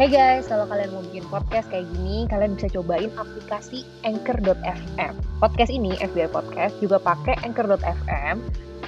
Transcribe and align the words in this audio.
Hey 0.00 0.08
guys, 0.08 0.48
kalau 0.48 0.64
kalian 0.64 0.96
mau 0.96 1.04
bikin 1.12 1.28
podcast 1.28 1.68
kayak 1.68 1.84
gini, 1.92 2.24
kalian 2.32 2.56
bisa 2.56 2.72
cobain 2.72 3.12
aplikasi 3.20 3.84
Anchor.fm. 4.00 5.12
Podcast 5.44 5.68
ini, 5.68 5.92
FBI 6.00 6.32
Podcast, 6.32 6.72
juga 6.80 6.96
pakai 6.96 7.36
Anchor.fm 7.44 8.40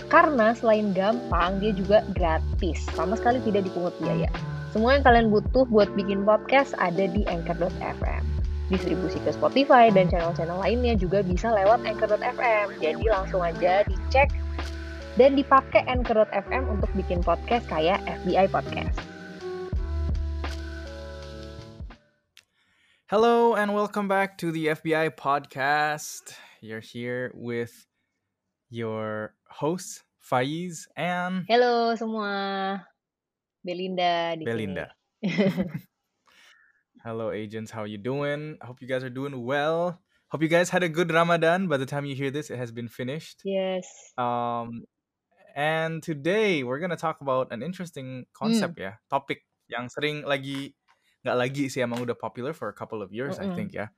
karena 0.09 0.57
selain 0.57 0.97
gampang, 0.97 1.61
dia 1.61 1.77
juga 1.77 2.01
gratis. 2.17 2.81
Sama 2.97 3.21
sekali 3.21 3.45
tidak 3.45 3.69
dipungut 3.69 3.93
biaya. 4.01 4.33
Semua 4.73 4.97
yang 4.97 5.05
kalian 5.05 5.29
butuh 5.29 5.69
buat 5.69 5.93
bikin 5.93 6.25
podcast 6.25 6.73
ada 6.81 7.05
di 7.05 7.29
Anchor.fm. 7.29 8.25
Distribusi 8.73 9.21
ke 9.21 9.37
Spotify 9.37 9.93
dan 9.93 10.09
channel-channel 10.09 10.65
lainnya 10.65 10.97
juga 10.97 11.21
bisa 11.21 11.53
lewat 11.53 11.85
Anchor.fm. 11.85 12.81
Jadi 12.81 13.05
langsung 13.13 13.45
aja 13.45 13.85
dicek 13.85 14.33
dan 15.21 15.37
dipakai 15.37 15.85
Anchor.fm 15.93 16.73
untuk 16.73 16.89
bikin 16.97 17.21
podcast 17.21 17.69
kayak 17.69 18.01
FBI 18.09 18.49
Podcast. 18.49 19.12
Hello 23.13 23.53
and 23.53 23.75
welcome 23.75 24.09
back 24.09 24.39
to 24.39 24.51
the 24.51 24.69
FBI 24.69 25.21
podcast. 25.21 26.33
You're 26.63 26.81
here 26.81 27.31
with 27.35 27.85
your 28.71 29.35
hosts 29.53 30.01
Faiz 30.25 30.89
and 30.97 31.45
Hello 31.45 31.93
semua, 31.93 32.81
Belinda 33.61 34.33
di 34.33 34.49
Belinda. 34.49 34.97
Hello 37.05 37.29
agents, 37.29 37.69
how 37.69 37.85
you 37.85 38.01
doing? 38.01 38.57
I 38.65 38.65
hope 38.65 38.81
you 38.81 38.89
guys 38.89 39.05
are 39.05 39.13
doing 39.13 39.45
well. 39.45 40.01
Hope 40.33 40.41
you 40.41 40.49
guys 40.49 40.73
had 40.73 40.81
a 40.81 40.89
good 40.89 41.13
Ramadan. 41.13 41.69
By 41.69 41.77
the 41.77 41.85
time 41.85 42.09
you 42.09 42.17
hear 42.17 42.33
this, 42.33 42.49
it 42.49 42.57
has 42.57 42.73
been 42.73 42.89
finished. 42.89 43.45
yes. 43.45 43.85
Um, 44.17 44.89
and 45.53 46.01
today 46.01 46.65
we're 46.65 46.81
gonna 46.81 46.97
talk 46.97 47.21
about 47.21 47.53
an 47.53 47.61
interesting 47.61 48.25
concept 48.33 48.81
ya, 48.81 48.97
topik 49.13 49.45
yang 49.69 49.93
sering 49.93 50.25
lagi 50.25 50.73
nggak 51.23 51.37
lagi 51.39 51.65
sih 51.71 51.83
emang 51.83 52.03
udah 52.03 52.17
popular 52.19 52.53
for 52.55 52.69
a 52.71 52.77
couple 52.77 53.01
of 53.03 53.11
years 53.15 53.39
I 53.39 53.47
Mm-mm. 53.47 53.55
think 53.55 53.75
ya. 53.77 53.91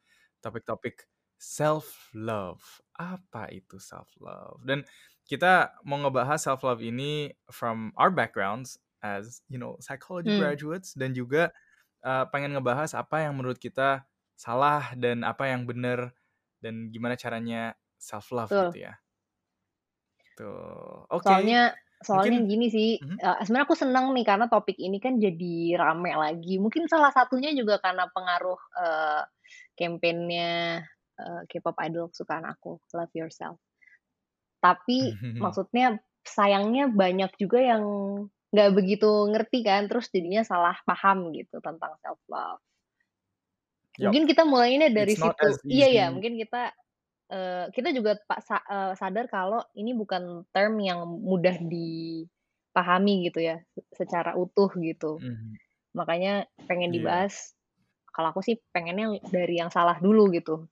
Topik-topik 0.45 1.09
self 1.41 2.13
love. 2.17 2.63
Apa 2.97 3.49
itu 3.53 3.77
self 3.81 4.13
love? 4.21 4.61
Dan 4.65 4.85
kita 5.25 5.73
mau 5.89 5.97
ngebahas 6.01 6.41
self 6.45 6.61
love 6.65 6.85
ini 6.85 7.33
from 7.49 7.93
our 7.97 8.13
backgrounds 8.13 8.77
as 9.05 9.41
you 9.53 9.57
know 9.61 9.77
psychology 9.81 10.31
Hmm. 10.31 10.37
graduates 10.37 10.93
dan 10.97 11.13
juga 11.17 11.53
uh, 12.05 12.25
pengen 12.33 12.57
ngebahas 12.57 12.93
apa 12.97 13.25
yang 13.25 13.37
menurut 13.37 13.57
kita 13.61 14.05
salah 14.37 14.93
dan 14.99 15.23
apa 15.25 15.49
yang 15.49 15.65
benar 15.69 16.13
dan 16.61 16.89
gimana 16.93 17.15
caranya 17.17 17.77
self 18.01 18.33
love 18.35 18.53
Betul. 18.53 18.67
gitu 18.69 18.85
ya. 18.89 19.01
Tuh. 20.37 21.07
Oke. 21.11 21.39
Soalnya 21.39 21.75
soalnya 22.05 22.39
Mungkin 22.45 22.51
gini 22.53 22.67
sih, 22.71 22.91
Mhm. 23.01 23.17
eh, 23.19 23.37
sebenarnya 23.45 23.67
aku 23.67 23.77
senang 23.79 24.07
nih 24.15 24.25
karena 24.29 24.47
topik 24.53 24.77
ini 24.79 24.99
kan 25.03 25.17
jadi 25.19 25.55
rame 25.81 26.13
lagi. 26.15 26.61
Mungkin 26.63 26.87
salah 26.87 27.11
satunya 27.11 27.51
juga 27.57 27.81
karena 27.83 28.07
pengaruh 28.13 28.61
eh, 28.85 29.23
kampanyenya 29.79 30.85
eh, 31.19 31.43
K-pop 31.51 31.77
idol 31.87 32.11
kesukaan 32.13 32.45
aku, 32.47 32.79
Love 32.95 33.15
Yourself. 33.17 33.59
Tapi 34.63 34.99
maksudnya 35.45 35.99
sayangnya 36.25 36.89
banyak 36.93 37.37
juga 37.37 37.61
yang 37.61 37.85
nggak 38.55 38.71
begitu 38.79 39.11
ngerti 39.35 39.67
kan, 39.67 39.91
terus 39.91 40.09
jadinya 40.15 40.47
salah 40.47 40.79
paham 40.87 41.35
gitu 41.35 41.59
tentang 41.59 41.99
self 42.01 42.21
love. 42.31 42.63
Yup. 43.99 44.11
Mungkin 44.11 44.25
kita 44.27 44.43
mulainya 44.47 44.91
dari 44.91 45.15
It's 45.15 45.23
situ. 45.23 45.47
Iya 45.71 45.89
ya, 45.91 46.07
mungkin 46.11 46.35
kita 46.39 46.75
eh, 47.31 47.67
kita 47.73 47.95
juga 47.95 48.19
pak 48.21 48.41
sa- 48.45 48.67
eh, 48.67 48.93
sadar 48.99 49.29
kalau 49.29 49.63
ini 49.77 49.97
bukan 49.97 50.45
term 50.53 50.77
yang 50.81 51.05
mudah 51.07 51.57
dipahami 51.61 53.29
gitu 53.31 53.41
ya, 53.41 53.61
secara 53.95 54.37
utuh 54.37 54.69
gitu. 54.81 55.21
Mhm. 55.23 55.57
Makanya 55.95 56.49
pengen 56.67 56.91
Iya. 56.91 56.97
dibahas. 57.01 57.35
Kalau 58.15 58.31
aku 58.31 58.47
sih 58.47 58.59
pengennya 58.71 59.19
dari 59.31 59.59
yang 59.59 59.75
salah 59.75 59.99
dulu 59.99 60.31
gitu. 60.31 60.67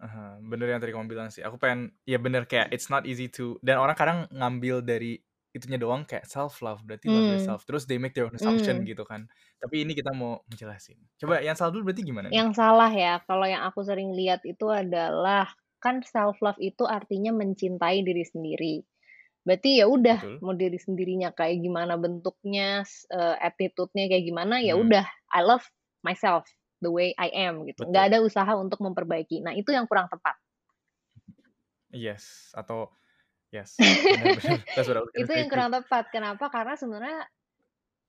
Aha, 0.00 0.36
bener 0.40 0.68
yang 0.68 0.80
tadi 0.80 0.92
kamu 0.92 1.08
bilang 1.08 1.28
sih. 1.32 1.40
Aku 1.40 1.56
pengen, 1.56 1.92
ya 2.04 2.20
bener 2.20 2.44
kayak 2.44 2.68
it's 2.72 2.92
not 2.92 3.08
easy 3.08 3.24
to, 3.28 3.56
dan 3.64 3.80
orang 3.80 3.96
kadang 3.96 4.18
ngambil 4.32 4.84
dari 4.84 5.20
itunya 5.54 5.78
doang 5.80 6.02
kayak 6.04 6.26
self 6.28 6.60
love 6.66 6.82
berarti 6.84 7.08
love 7.14 7.30
Hmm. 7.30 7.30
yourself. 7.30 7.62
Terus 7.68 7.86
they 7.86 7.96
make 8.02 8.12
their 8.18 8.26
own 8.28 8.36
assumption 8.36 8.82
Hmm. 8.82 8.88
gitu 8.88 9.06
kan. 9.06 9.30
Tapi 9.62 9.86
ini 9.86 9.94
kita 9.94 10.10
mau 10.12 10.42
menjelasin. 10.50 10.98
Coba 11.20 11.40
yang 11.40 11.56
salah 11.56 11.72
dulu 11.74 11.90
berarti 11.92 12.02
gimana 12.04 12.28
nih? 12.34 12.42
Yang 12.42 12.50
salah 12.56 12.88
ya, 12.92 13.20
kalau 13.28 13.44
yang 13.46 13.62
aku 13.68 13.84
sering 13.84 14.16
lihat 14.16 14.40
itu 14.48 14.66
adalah 14.72 15.48
kan 15.84 16.00
self 16.00 16.40
love 16.40 16.56
itu 16.58 16.88
artinya 16.88 17.30
mencintai 17.36 18.00
diri 18.00 18.24
sendiri. 18.24 18.74
Berarti 19.44 19.80
ya 19.80 19.86
udah 19.88 20.18
mau 20.40 20.56
diri 20.56 20.80
sendirinya 20.80 21.30
kayak 21.36 21.60
gimana 21.60 21.94
bentuknya, 22.00 22.82
eh, 23.12 23.36
attitude-nya 23.44 24.08
kayak 24.08 24.24
gimana 24.24 24.60
ya 24.64 24.74
Hmm. 24.74 24.80
udah 24.80 25.04
I 25.36 25.40
love 25.44 25.64
myself 26.00 26.48
the 26.80 26.88
way 26.92 27.12
I 27.20 27.28
am 27.32 27.64
gitu. 27.68 27.84
Nggak 27.88 28.04
ada 28.12 28.18
usaha 28.24 28.52
untuk 28.56 28.80
memperbaiki. 28.80 29.44
Nah, 29.44 29.52
itu 29.56 29.70
yang 29.76 29.84
kurang 29.88 30.08
tepat. 30.08 30.36
Yes. 31.92 32.50
Atau 32.56 32.90
yes. 33.54 33.78
That's 34.74 34.88
what 34.88 34.98
I 34.98 35.00
was 35.00 35.10
gonna 35.14 35.28
Itu 35.28 35.30
yang 35.32 35.48
kurang 35.52 35.70
tepat. 35.70 36.10
Kenapa? 36.10 36.50
Karena 36.50 36.74
sebenarnya 36.74 37.20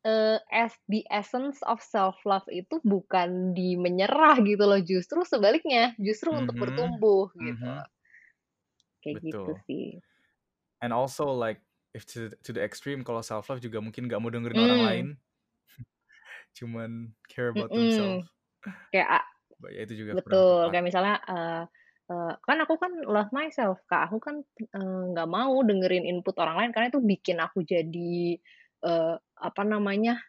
eh 0.06 0.38
as 0.54 0.74
the 0.92 1.02
essence 1.10 1.60
of 1.66 1.82
self 1.82 2.18
love 2.30 2.46
itu 2.54 2.78
bukan 2.86 3.54
di 3.58 3.76
menyerah 3.78 4.38
gitu 4.46 4.64
loh, 4.66 4.82
justru 4.82 5.22
sebaliknya, 5.26 5.94
justru 6.02 6.30
untuk 6.34 6.56
Mhm. 6.56 6.62
bertumbuh 6.62 7.30
gitu. 7.38 7.66
Mhm. 7.66 7.86
Kayak 9.02 9.18
gitu 9.26 9.52
Betul. 9.52 9.64
sih. 9.68 9.86
And 10.82 10.92
also 10.94 11.26
like 11.32 11.62
if 11.96 12.06
to 12.14 12.30
to 12.44 12.52
the 12.52 12.62
extreme 12.62 13.04
kalau 13.08 13.24
self 13.24 13.48
love 13.50 13.64
juga 13.64 13.80
mungkin 13.80 14.06
nggak 14.12 14.20
mau 14.22 14.30
dengerin 14.32 14.60
orang 14.60 14.80
Hmm. 14.80 14.84
lain, 14.84 15.06
cuman 16.58 17.14
care 17.30 17.50
about 17.52 17.72
Mm-mm. 17.72 17.76
themselves. 17.76 18.28
Kayak 18.94 19.10
a- 19.22 19.30
But 19.60 19.72
ya 19.76 19.82
itu 19.88 19.96
juga 20.06 20.14
betul. 20.18 20.72
Kayak 20.72 20.86
misalnya 20.86 21.16
eh 21.28 21.62
eh, 22.12 22.34
kan 22.38 22.58
aku 22.62 22.76
kan 22.78 22.92
love 23.06 23.32
myself, 23.34 23.82
Kak. 23.90 24.10
Aku 24.12 24.18
kan 24.22 24.42
eh, 24.60 25.02
nggak 25.14 25.30
mau 25.30 25.56
dengerin 25.66 26.06
input 26.06 26.36
orang 26.42 26.58
lain 26.62 26.72
karena 26.76 26.88
itu 26.94 27.02
bikin 27.02 27.38
aku 27.42 27.66
jadi 27.66 28.38
eh, 28.86 29.16
apa 29.40 29.62
namanya? 29.66 30.20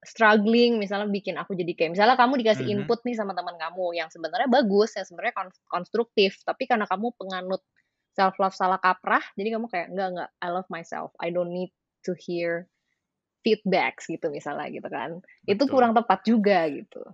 struggling 0.00 0.80
misalnya 0.80 1.12
bikin 1.12 1.36
aku 1.36 1.52
jadi 1.52 1.76
kayak 1.76 1.92
misalnya 1.92 2.16
kamu 2.16 2.40
dikasih 2.40 2.64
Mhm. 2.64 2.72
input 2.88 3.04
nih 3.04 3.16
sama 3.20 3.36
teman 3.36 3.60
kamu 3.60 3.92
yang 4.00 4.08
sebenarnya 4.08 4.48
bagus, 4.48 4.96
yang 4.96 5.04
sebenarnya 5.04 5.34
kon- 5.36 5.60
konstruktif, 5.68 6.40
tapi 6.40 6.64
karena 6.64 6.88
kamu 6.88 7.12
penganut 7.20 7.60
self 8.16 8.32
love 8.40 8.56
salah 8.56 8.80
kaprah, 8.80 9.20
jadi 9.36 9.60
kamu 9.60 9.68
kayak 9.68 9.92
enggak 9.92 10.08
enggak 10.16 10.30
I 10.40 10.48
love 10.48 10.68
myself. 10.72 11.12
I 11.20 11.28
don't 11.28 11.52
need 11.52 11.68
to 12.08 12.16
hear 12.16 12.64
feedbacks 13.44 14.08
gitu 14.08 14.32
misalnya 14.32 14.72
gitu 14.72 14.88
kan. 14.88 15.20
Itu 15.44 15.68
Betul. 15.68 15.72
kurang 15.72 15.92
tepat 15.92 16.20
juga 16.24 16.64
gitu. 16.72 17.04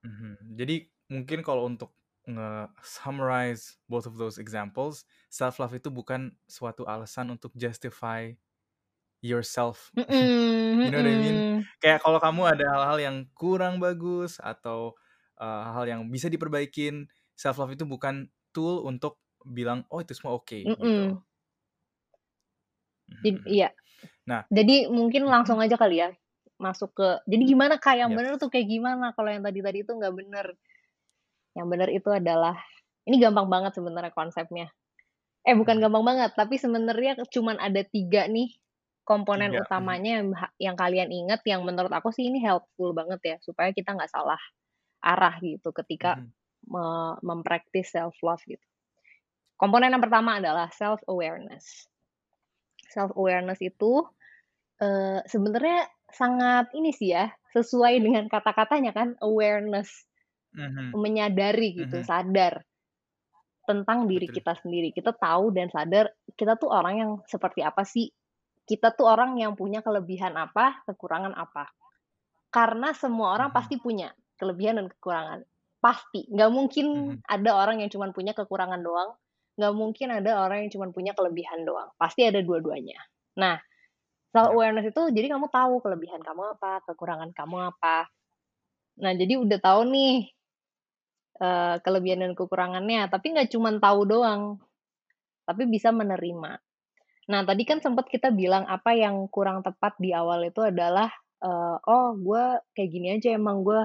Mhm. 0.00 0.56
Jadi 0.56 0.88
mungkin 1.12 1.44
kalau 1.44 1.68
untuk 1.68 1.92
nge-summarize 2.28 3.80
both 3.88 4.04
of 4.04 4.16
those 4.20 4.36
examples, 4.36 5.04
self 5.32 5.58
love 5.60 5.72
itu 5.76 5.88
bukan 5.88 6.34
suatu 6.48 6.84
alasan 6.88 7.32
untuk 7.32 7.52
justify 7.56 8.32
yourself. 9.20 9.92
Mm-mm, 9.96 10.80
You 10.84 10.90
know 10.92 11.00
what 11.00 11.12
I 11.12 11.16
mean? 11.16 11.38
Kayak 11.80 12.00
kalau 12.04 12.18
kamu 12.20 12.42
ada 12.56 12.66
hal-hal 12.76 12.98
yang 13.00 13.16
kurang 13.36 13.80
bagus 13.80 14.40
atau 14.40 14.96
uh, 15.40 15.60
hal-hal 15.70 15.86
yang 15.98 16.02
bisa 16.08 16.28
diperbaikin, 16.32 17.08
self 17.36 17.60
love 17.60 17.72
itu 17.72 17.84
bukan 17.84 18.28
tool 18.52 18.84
untuk 18.84 19.20
bilang 19.44 19.84
oh 19.88 20.00
itu 20.04 20.12
semua 20.16 20.36
oke 20.36 20.56
gitu. 20.76 20.76
Mm-mm. 20.84 21.20
Jadi, 23.20 23.38
Mhm. 23.42 23.46
iya. 23.50 23.68
Nah, 24.28 24.42
Jadi 24.48 24.88
mungkin 24.88 25.26
langsung 25.28 25.58
mhm. 25.58 25.66
aja 25.66 25.76
kali 25.76 26.00
ya 26.02 26.10
masuk 26.60 26.92
ke. 26.92 27.08
Jadi 27.24 27.42
gimana 27.56 27.80
kak 27.80 27.96
yang 27.96 28.12
bener 28.12 28.36
yes. 28.36 28.40
tuh 28.40 28.52
kayak 28.52 28.68
gimana? 28.68 29.16
Kalau 29.16 29.30
yang 29.32 29.42
tadi 29.44 29.60
tadi 29.64 29.78
itu 29.82 29.92
nggak 29.96 30.14
bener. 30.14 30.46
Yang 31.56 31.66
bener 31.72 31.88
itu 31.90 32.08
adalah 32.10 32.56
ini 33.08 33.16
gampang 33.18 33.48
banget 33.50 33.72
sebenarnya 33.78 34.12
konsepnya. 34.14 34.70
Eh 35.46 35.56
bukan 35.56 35.80
Mhm. 35.80 35.82
gampang 35.82 36.04
banget, 36.04 36.30
tapi 36.36 36.56
sebenarnya 36.60 37.16
cuman 37.32 37.56
ada 37.58 37.80
tiga 37.86 38.28
nih 38.28 38.52
komponen 39.08 39.56
Tiga. 39.56 39.62
Mhm. 39.64 39.64
utamanya 39.66 40.10
yang, 40.22 40.26
yang 40.60 40.76
kalian 40.78 41.10
ingat 41.10 41.40
yang 41.48 41.64
menurut 41.66 41.90
aku 41.90 42.12
sih 42.14 42.28
ini 42.28 42.38
helpful 42.44 42.92
banget 42.94 43.20
ya 43.24 43.36
supaya 43.42 43.72
kita 43.74 43.96
nggak 43.96 44.12
salah 44.12 44.38
arah 45.02 45.34
gitu 45.42 45.72
ketika 45.72 46.20
Mhm. 46.20 46.28
me- 46.70 47.18
mempraktis 47.24 47.90
self 47.90 48.14
love 48.22 48.42
gitu. 48.46 48.62
Komponen 49.60 49.92
yang 49.92 50.04
pertama 50.04 50.40
adalah 50.40 50.68
self 50.72 51.00
awareness. 51.08 51.88
Self 52.90 53.12
awareness 53.16 53.60
itu 53.64 54.04
eh, 54.80 55.20
sebenarnya 55.28 55.86
sangat 56.10 56.72
ini 56.74 56.90
sih 56.90 57.12
ya 57.14 57.30
sesuai 57.54 58.00
dengan 58.02 58.26
kata-katanya 58.32 58.90
kan 58.96 59.14
awareness 59.22 60.08
Mhm. 60.54 60.98
menyadari 61.02 61.68
gitu 61.80 61.98
Mhm. 61.98 62.08
sadar 62.10 62.54
tentang 63.68 64.08
diri 64.10 64.26
Betul. 64.26 64.34
kita 64.34 64.56
sendiri 64.58 64.90
kita 64.90 65.14
tahu 65.14 65.54
dan 65.54 65.70
sadar 65.70 66.10
kita 66.34 66.58
tuh 66.58 66.72
orang 66.72 66.94
yang 66.98 67.10
seperti 67.28 67.62
apa 67.62 67.86
sih 67.86 68.10
kita 68.66 68.94
tuh 68.96 69.06
orang 69.06 69.38
yang 69.38 69.54
punya 69.54 69.84
kelebihan 69.84 70.34
apa 70.34 70.82
kekurangan 70.88 71.36
apa 71.36 71.70
karena 72.50 72.92
semua 72.96 73.36
orang 73.38 73.50
Mhm. 73.52 73.54
pasti 73.54 73.78
punya 73.78 74.10
kelebihan 74.40 74.80
dan 74.82 74.88
kekurangan 74.90 75.40
pasti 75.80 76.26
nggak 76.30 76.50
mungkin 76.52 76.86
Mhm. 76.94 77.22
ada 77.26 77.50
orang 77.56 77.82
yang 77.84 77.90
cuma 77.92 78.10
punya 78.12 78.32
kekurangan 78.36 78.80
doang 78.82 79.14
nggak 79.60 79.74
mungkin 79.76 80.08
ada 80.14 80.32
orang 80.46 80.66
yang 80.66 80.70
cuma 80.72 80.86
punya 80.90 81.12
kelebihan 81.16 81.62
doang 81.68 81.90
pasti 82.00 82.26
ada 82.26 82.40
dua-duanya 82.42 82.98
nah 83.38 83.58
Self 84.30 84.54
awareness 84.54 84.86
itu 84.92 85.02
jadi 85.10 85.26
kamu 85.32 85.50
tahu 85.50 85.82
kelebihan 85.82 86.22
kamu 86.22 86.54
apa, 86.58 86.84
kekurangan 86.86 87.34
kamu 87.34 87.74
apa. 87.74 88.06
Nah, 89.00 89.12
jadi 89.16 89.40
udah 89.40 89.58
tahu 89.58 89.80
nih 89.90 90.30
uh, 91.40 91.76
kelebihan 91.82 92.22
dan 92.22 92.32
kekurangannya, 92.36 93.08
tapi 93.08 93.34
nggak 93.34 93.50
cuma 93.50 93.72
tahu 93.80 94.06
doang, 94.06 94.60
tapi 95.48 95.66
bisa 95.66 95.90
menerima. 95.90 96.60
Nah, 97.30 97.40
tadi 97.46 97.62
kan 97.62 97.78
sempat 97.80 98.06
kita 98.06 98.30
bilang 98.34 98.66
apa 98.66 98.94
yang 98.94 99.26
kurang 99.30 99.64
tepat 99.64 99.96
di 99.98 100.10
awal 100.14 100.46
itu 100.46 100.60
adalah 100.62 101.10
uh, 101.42 101.78
oh, 101.80 102.14
gue 102.18 102.44
kayak 102.76 102.90
gini 102.90 103.08
aja 103.16 103.34
emang 103.34 103.64
gue 103.64 103.80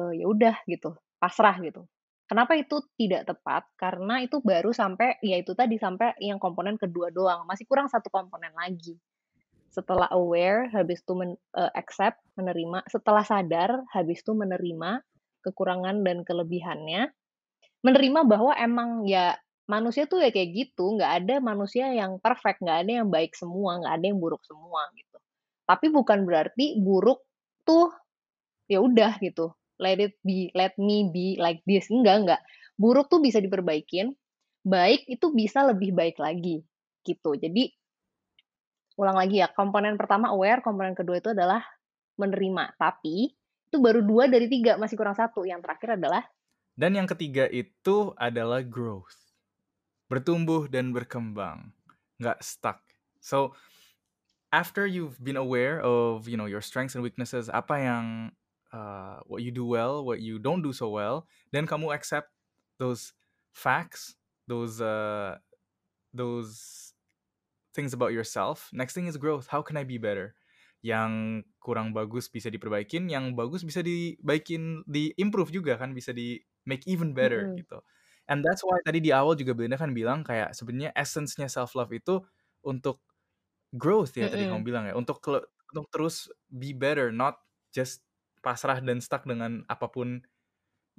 uh, 0.00 0.12
ya 0.14 0.26
udah 0.28 0.56
gitu, 0.70 0.94
pasrah 1.18 1.58
gitu. 1.60 1.84
Kenapa 2.24 2.56
itu 2.56 2.80
tidak 2.96 3.28
tepat? 3.28 3.68
Karena 3.76 4.24
itu 4.24 4.40
baru 4.40 4.72
sampai 4.72 5.20
ya 5.20 5.36
itu 5.36 5.52
tadi 5.52 5.76
sampai 5.76 6.16
yang 6.24 6.40
komponen 6.40 6.80
kedua 6.80 7.12
doang, 7.12 7.44
masih 7.44 7.68
kurang 7.68 7.92
satu 7.92 8.08
komponen 8.08 8.52
lagi. 8.56 8.96
Setelah 9.68 10.08
aware, 10.14 10.70
habis 10.70 11.02
itu 11.02 11.12
men, 11.18 11.34
uh, 11.52 11.72
accept, 11.74 12.22
menerima. 12.38 12.86
Setelah 12.88 13.26
sadar, 13.26 13.82
habis 13.92 14.22
itu 14.22 14.32
menerima 14.32 15.02
kekurangan 15.44 16.00
dan 16.00 16.24
kelebihannya. 16.24 17.12
Menerima 17.84 18.20
bahwa 18.24 18.56
emang 18.56 19.04
ya 19.04 19.36
manusia 19.68 20.08
tuh 20.08 20.24
ya 20.24 20.32
kayak 20.32 20.50
gitu, 20.56 20.96
nggak 20.96 21.12
ada 21.24 21.34
manusia 21.44 21.92
yang 21.92 22.16
perfect, 22.16 22.64
nggak 22.64 22.88
ada 22.88 22.92
yang 23.04 23.08
baik 23.12 23.36
semua, 23.36 23.80
nggak 23.84 23.94
ada 24.00 24.04
yang 24.08 24.18
buruk 24.20 24.40
semua 24.48 24.88
gitu. 24.96 25.18
Tapi 25.68 25.86
bukan 25.92 26.24
berarti 26.24 26.80
buruk 26.80 27.20
tuh 27.68 27.92
ya 28.68 28.80
udah 28.80 29.20
gitu 29.20 29.52
let 29.78 29.98
it 29.98 30.14
be, 30.22 30.50
let 30.54 30.74
me 30.78 31.10
be 31.10 31.38
like 31.40 31.62
this. 31.66 31.90
Enggak, 31.90 32.16
enggak. 32.24 32.40
Buruk 32.78 33.10
tuh 33.10 33.22
bisa 33.22 33.38
diperbaikin, 33.38 34.14
baik 34.66 35.06
itu 35.10 35.30
bisa 35.34 35.66
lebih 35.66 35.94
baik 35.94 36.18
lagi. 36.18 36.62
Gitu. 37.02 37.30
Jadi 37.38 37.70
ulang 38.98 39.18
lagi 39.18 39.42
ya, 39.42 39.50
komponen 39.50 39.98
pertama 39.98 40.30
aware, 40.30 40.62
komponen 40.62 40.94
kedua 40.94 41.18
itu 41.18 41.34
adalah 41.34 41.62
menerima. 42.18 42.78
Tapi 42.78 43.30
itu 43.74 43.82
baru 43.82 44.06
dua 44.06 44.30
dari 44.30 44.46
tiga, 44.46 44.78
masih 44.78 44.94
kurang 44.94 45.18
satu. 45.18 45.42
Yang 45.42 45.66
terakhir 45.66 45.98
adalah 45.98 46.22
dan 46.74 46.94
yang 46.94 47.06
ketiga 47.06 47.46
itu 47.50 48.14
adalah 48.18 48.62
growth. 48.62 49.34
Bertumbuh 50.10 50.66
dan 50.66 50.90
berkembang. 50.90 51.70
Nggak 52.18 52.38
stuck. 52.42 52.82
So, 53.22 53.54
after 54.50 54.86
you've 54.86 55.18
been 55.22 55.38
aware 55.38 55.82
of, 55.82 56.26
you 56.26 56.36
know, 56.36 56.46
your 56.46 56.60
strengths 56.60 56.94
and 56.98 57.02
weaknesses, 57.02 57.50
apa 57.50 57.74
yang 57.78 58.06
uh, 58.74 59.22
what 59.26 59.42
you 59.42 59.54
do 59.54 59.64
well, 59.66 60.02
what 60.02 60.18
you 60.22 60.38
don't 60.38 60.62
do 60.62 60.74
so 60.74 60.90
well, 60.90 61.26
then 61.54 61.66
kamu 61.66 61.94
accept 61.94 62.30
those 62.78 63.14
facts, 63.54 64.18
those 64.50 64.82
uh, 64.82 65.38
those 66.10 66.90
things 67.74 67.94
about 67.94 68.10
yourself. 68.10 68.70
Next 68.74 68.94
thing 68.94 69.06
is 69.06 69.16
growth. 69.16 69.46
How 69.46 69.62
can 69.62 69.78
I 69.78 69.86
be 69.86 69.98
better? 69.98 70.34
Yang 70.84 71.42
kurang 71.64 71.96
bagus 71.96 72.28
bisa 72.28 72.52
diperbaikin, 72.52 73.08
yang 73.08 73.32
bagus 73.32 73.64
bisa 73.64 73.80
dibaikin, 73.80 74.84
di 74.84 75.16
improve 75.16 75.48
juga 75.48 75.80
kan, 75.80 75.96
bisa 75.96 76.12
di 76.12 76.36
make 76.68 76.84
even 76.84 77.16
better 77.16 77.48
mm 77.48 77.56
-hmm. 77.56 77.60
gitu. 77.64 77.78
And 78.28 78.44
that's 78.44 78.60
why 78.64 78.80
tadi 78.84 79.00
di 79.00 79.12
awal 79.12 79.36
juga 79.36 79.56
Belinda 79.56 79.80
kan 79.80 79.96
bilang 79.96 80.24
kayak 80.24 80.52
sebenarnya 80.52 80.92
essence-nya 80.96 81.48
self 81.48 81.72
love 81.76 81.92
itu 81.92 82.20
untuk 82.64 83.00
growth 83.72 84.16
ya 84.16 84.28
mm 84.28 84.32
-hmm. 84.32 84.32
tadi 84.32 84.44
kamu 84.48 84.62
bilang 84.64 84.84
ya, 84.88 84.94
untuk 84.96 85.24
untuk 85.72 85.86
terus 85.88 86.28
be 86.52 86.76
better, 86.76 87.08
not 87.08 87.40
just 87.72 88.04
pasrah 88.44 88.78
dan 88.84 89.00
stuck 89.00 89.24
dengan 89.24 89.64
apa 89.72 89.88
pun 89.88 90.20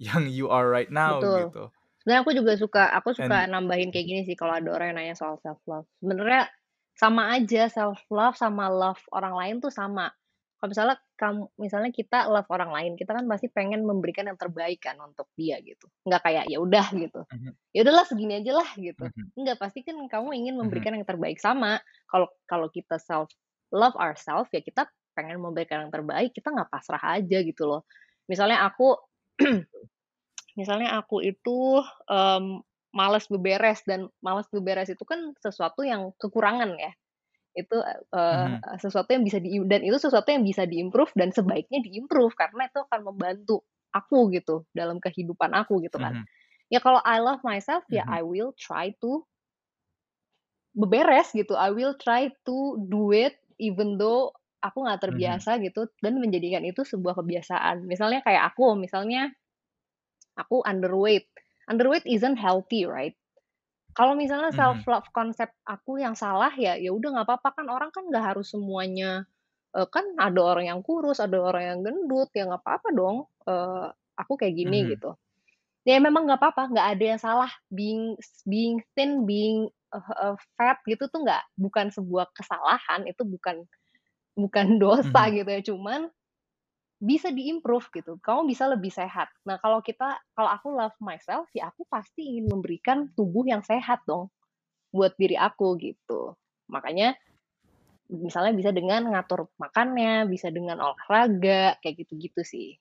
yang 0.01 0.27
you 0.27 0.51
are 0.51 0.67
right 0.67 0.91
now 0.91 1.21
Betul. 1.21 1.39
gitu. 1.47 1.63
Sebenarnya 2.03 2.21
aku 2.21 2.31
juga 2.35 2.53
suka 2.59 2.83
aku 2.93 3.09
suka 3.17 3.47
And, 3.47 3.53
nambahin 3.53 3.89
kayak 3.89 4.05
gini 4.05 4.21
sih 4.27 4.35
kalau 4.37 4.57
ada 4.57 4.69
orang 4.69 4.93
yang 4.93 4.97
nanya 5.01 5.15
soal 5.17 5.39
self 5.41 5.61
love. 5.65 5.87
Sebenarnya 6.03 6.51
sama 6.95 7.35
aja 7.35 7.67
self 7.67 7.99
love 8.07 8.39
sama 8.39 8.71
love 8.71 8.99
orang 9.11 9.35
lain 9.35 9.55
tuh 9.59 9.71
sama. 9.71 10.11
Kalau 10.55 10.71
misalnya 10.71 10.97
kamu 11.19 11.43
misalnya 11.59 11.91
kita 11.91 12.19
love 12.31 12.47
orang 12.47 12.71
lain, 12.71 12.91
kita 12.95 13.11
kan 13.11 13.27
pasti 13.27 13.51
pengen 13.51 13.83
memberikan 13.83 14.25
yang 14.31 14.39
terbaik 14.39 14.79
kan 14.79 14.95
untuk 15.03 15.27
dia 15.35 15.59
gitu. 15.59 15.85
Nggak 16.07 16.21
kayak 16.23 16.43
ya 16.47 16.57
udah 16.63 16.87
gitu. 16.95 17.21
Mm-hmm. 17.27 17.53
Ya 17.75 17.79
udahlah 17.83 18.05
segini 18.07 18.33
aja 18.39 18.51
lah 18.55 18.69
gitu. 18.79 19.03
Mm-hmm. 19.03 19.35
Nggak 19.35 19.57
pasti 19.59 19.83
kan 19.83 19.99
kamu 20.07 20.29
ingin 20.33 20.55
memberikan 20.55 20.95
yang 20.95 21.03
terbaik 21.03 21.37
sama. 21.43 21.83
Kalau 22.07 22.31
kalau 22.47 22.71
kita 22.71 22.95
self 22.95 23.27
love 23.75 23.99
ourselves 23.99 24.47
ya 24.55 24.63
kita 24.63 24.87
pengen 25.15 25.39
memberikan 25.39 25.87
yang 25.87 25.93
terbaik 25.95 26.35
kita 26.35 26.51
nggak 26.51 26.71
pasrah 26.71 26.99
aja 27.19 27.39
gitu 27.41 27.63
loh 27.65 27.87
misalnya 28.27 28.67
aku 28.67 28.99
misalnya 30.59 30.99
aku 30.99 31.23
itu 31.23 31.79
um, 32.11 32.59
malas 32.95 33.27
beberes 33.27 33.83
dan 33.83 34.07
malas 34.23 34.47
beberes 34.47 34.87
itu 34.87 35.03
kan 35.03 35.35
sesuatu 35.43 35.83
yang 35.83 36.15
kekurangan 36.15 36.79
ya 36.79 36.95
itu 37.55 37.75
uh, 37.75 38.03
mm-hmm. 38.11 38.79
sesuatu 38.79 39.15
yang 39.15 39.23
bisa 39.23 39.39
di 39.39 39.59
dan 39.67 39.83
itu 39.83 39.95
sesuatu 39.95 40.27
yang 40.27 40.43
bisa 40.43 40.67
diimprove 40.67 41.11
dan 41.15 41.31
sebaiknya 41.31 41.83
diimprove 41.83 42.35
karena 42.35 42.67
itu 42.67 42.79
akan 42.83 43.01
membantu 43.11 43.63
aku 43.95 44.31
gitu 44.35 44.67
dalam 44.75 44.99
kehidupan 44.99 45.51
aku 45.55 45.83
gitu 45.83 45.99
kan 45.99 46.23
mm-hmm. 46.23 46.71
ya 46.71 46.79
kalau 46.83 46.99
I 47.03 47.19
love 47.23 47.43
myself 47.43 47.83
mm-hmm. 47.87 47.99
ya 47.99 48.03
I 48.07 48.23
will 48.23 48.51
try 48.55 48.91
to 49.03 49.23
beberes 50.75 51.31
gitu 51.31 51.55
I 51.55 51.71
will 51.71 51.95
try 51.95 52.31
to 52.47 52.57
do 52.79 53.15
it 53.15 53.39
even 53.59 53.95
though 53.95 54.35
aku 54.65 54.77
nggak 54.81 54.99
mhm. 54.99 55.05
terbiasa 55.05 55.49
mm 55.53 55.57
-hmm. 55.57 55.65
gitu 55.69 55.81
dan 56.01 56.13
menjadikan 56.17 56.63
itu 56.65 56.81
sebuah 56.81 57.13
kebiasaan. 57.21 57.85
Misalnya 57.85 58.25
kayak 58.25 58.53
aku, 58.53 58.73
misalnya 58.73 59.29
aku 60.33 60.65
underweight. 60.65 61.29
Underweight 61.65 62.05
isn't 62.05 62.37
healthy, 62.37 62.85
right? 62.85 63.17
Kalau 63.95 64.13
misalnya 64.13 64.51
mhm. 64.51 64.59
self 64.59 64.79
love 64.85 65.07
konsep 65.15 65.49
aku 65.63 66.03
yang 66.03 66.13
salah 66.13 66.51
ya, 66.53 66.75
ya 66.75 66.91
udah 66.91 67.15
nggak 67.15 67.27
apa-apa 67.31 67.49
kan 67.63 67.67
orang 67.71 67.89
kan 67.95 68.03
nggak 68.11 68.35
harus 68.35 68.51
semuanya 68.51 69.23
uh, 69.75 69.87
kan 69.91 70.03
ada 70.15 70.39
orang 70.39 70.71
yang 70.71 70.79
kurus, 70.79 71.19
ada 71.19 71.35
orang 71.35 71.63
yang 71.63 71.79
gendut, 71.83 72.31
ya 72.31 72.47
nggak 72.47 72.63
apa-apa 72.63 72.89
dong. 72.95 73.17
Uh, 73.43 73.91
aku 74.15 74.39
kayak 74.39 74.55
gini 74.55 74.79
mm 74.81 74.83
-hmm. 74.87 74.93
gitu. 74.95 75.11
Ya 75.85 76.01
memang 76.01 76.25
nggak 76.25 76.41
apa-apa, 76.41 76.71
nggak 76.71 76.87
ada 76.97 77.05
yang 77.05 77.21
salah 77.21 77.51
being 77.69 78.17
being 78.47 78.81
thin, 78.97 79.27
being 79.27 79.69
uh, 79.93 80.33
uh, 80.33 80.35
fat 80.57 80.81
gitu 80.89 81.05
tuh 81.11 81.21
nggak 81.21 81.43
bukan 81.59 81.93
sebuah 81.93 82.31
kesalahan, 82.33 83.05
itu 83.05 83.21
bukan 83.21 83.67
bukan 84.33 84.81
dosa 84.81 85.29
hmm. 85.29 85.33
gitu 85.39 85.49
ya, 85.51 85.61
cuman 85.71 86.01
bisa 86.99 87.29
diimprove 87.29 87.87
gitu. 87.91 88.17
Kamu 88.23 88.47
bisa 88.47 88.65
lebih 88.71 88.89
sehat. 88.89 89.27
Nah, 89.43 89.59
kalau 89.59 89.83
kita 89.83 90.19
kalau 90.33 90.49
aku 90.51 90.71
love 90.71 90.95
myself, 91.03 91.47
ya 91.51 91.69
aku 91.69 91.83
pasti 91.91 92.35
ingin 92.35 92.47
memberikan 92.51 93.11
tubuh 93.13 93.43
yang 93.43 93.61
sehat 93.61 94.03
dong 94.07 94.31
buat 94.95 95.11
diri 95.19 95.35
aku 95.35 95.75
gitu. 95.79 96.39
Makanya 96.71 97.19
misalnya 98.07 98.53
bisa 98.55 98.71
dengan 98.71 99.11
ngatur 99.11 99.51
makannya, 99.59 100.29
bisa 100.29 100.53
dengan 100.53 100.79
olahraga, 100.79 101.75
kayak 101.83 102.05
gitu-gitu 102.05 102.41
sih. 102.45 102.79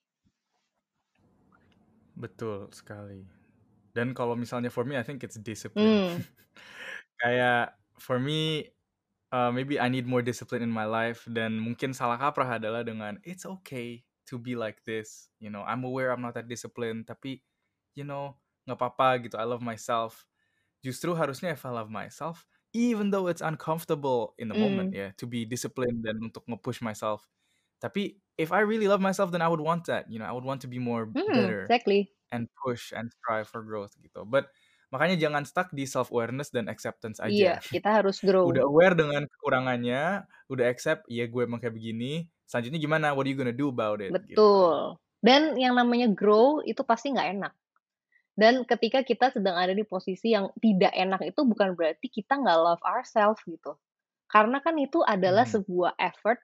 Betul 2.14 2.70
sekali. 2.70 3.26
Dan 3.94 4.14
kalau 4.14 4.34
misalnya 4.38 4.70
for 4.70 4.86
me 4.86 4.98
I 4.98 5.06
think 5.06 5.22
it's 5.22 5.38
discipline. 5.38 6.18
Hmm. 6.18 6.22
Kayak 7.22 7.78
for 7.98 8.18
me 8.18 8.73
uh, 9.34 9.50
maybe 9.50 9.82
I 9.82 9.90
need 9.90 10.06
more 10.06 10.22
discipline 10.22 10.62
in 10.62 10.70
my 10.70 10.86
life 10.86 11.26
dan 11.26 11.58
mungkin 11.58 11.90
salah 11.90 12.14
kaprah 12.14 12.62
adalah 12.62 12.86
dengan 12.86 13.18
it's 13.26 13.42
okay 13.42 14.06
to 14.30 14.38
be 14.38 14.54
like 14.54 14.78
this 14.86 15.26
you 15.42 15.50
know 15.50 15.66
I'm 15.66 15.82
aware 15.82 16.14
I'm 16.14 16.22
not 16.22 16.38
that 16.38 16.46
disciplined 16.46 17.10
tapi 17.10 17.42
you 17.98 18.06
know 18.06 18.38
nggak 18.70 18.78
apa-apa 18.78 19.26
gitu 19.26 19.36
I 19.36 19.44
love 19.44 19.60
myself. 19.60 20.24
Justru 20.80 21.16
harusnya 21.16 21.52
if 21.52 21.66
I 21.66 21.74
love 21.74 21.90
myself 21.90 22.46
even 22.74 23.14
though 23.14 23.30
it's 23.30 23.42
uncomfortable 23.42 24.34
in 24.38 24.50
the 24.50 24.56
mm. 24.58 24.62
moment 24.62 24.90
ya 24.94 24.98
yeah, 24.98 25.10
to 25.18 25.26
be 25.30 25.46
disciplined 25.46 26.02
dan 26.06 26.18
untuk 26.22 26.46
nge-push 26.46 26.80
myself. 26.80 27.26
Tapi 27.78 28.18
if 28.38 28.50
I 28.50 28.64
really 28.64 28.88
love 28.88 29.02
myself 29.02 29.34
then 29.34 29.42
I 29.42 29.50
would 29.50 29.62
want 29.62 29.90
that 29.90 30.06
you 30.08 30.22
know 30.22 30.26
I 30.26 30.32
would 30.32 30.46
want 30.46 30.62
to 30.64 30.70
be 30.70 30.78
more 30.78 31.04
mm, 31.10 31.14
better 31.14 31.66
exactly. 31.66 32.10
and 32.32 32.48
push 32.62 32.90
and 32.94 33.10
strive 33.10 33.50
for 33.50 33.60
growth 33.62 33.94
gitu. 34.00 34.24
But 34.24 34.48
Makanya 34.94 35.18
jangan 35.18 35.42
stuck 35.42 35.74
di 35.74 35.90
self 35.90 36.14
awareness 36.14 36.54
dan 36.54 36.70
acceptance 36.70 37.18
aja. 37.18 37.34
Iya, 37.34 37.54
kita 37.58 37.98
harus 37.98 38.22
grow. 38.22 38.46
udah 38.46 38.62
aware 38.62 38.94
dengan 38.94 39.26
kekurangannya, 39.26 40.22
udah 40.46 40.64
accept, 40.70 41.10
iya 41.10 41.26
gue 41.26 41.42
emang 41.42 41.58
kayak 41.58 41.74
begini. 41.74 42.30
Selanjutnya 42.46 42.78
gimana? 42.78 43.10
What 43.10 43.26
are 43.26 43.34
you 43.34 43.34
gonna 43.34 43.50
do 43.50 43.74
about 43.74 43.98
it? 43.98 44.14
Gitu. 44.14 44.38
Betul. 44.38 44.38
Gitu. 44.38 44.48
Dan 45.18 45.58
yang 45.58 45.74
namanya 45.74 46.06
grow 46.14 46.62
itu 46.62 46.86
pasti 46.86 47.10
nggak 47.10 47.28
enak. 47.34 47.52
Dan 48.38 48.62
ketika 48.62 49.02
kita 49.02 49.34
sedang 49.34 49.58
ada 49.58 49.74
di 49.74 49.82
posisi 49.82 50.30
yang 50.30 50.54
tidak 50.62 50.94
enak 50.94 51.26
itu 51.26 51.42
bukan 51.42 51.74
berarti 51.74 52.06
kita 52.06 52.38
nggak 52.38 52.58
love 52.62 52.84
ourselves 52.86 53.42
gitu. 53.50 53.74
Karena 54.30 54.62
kan 54.62 54.78
itu 54.78 55.02
adalah 55.02 55.42
hmm. 55.42 55.58
sebuah 55.58 55.98
effort 55.98 56.38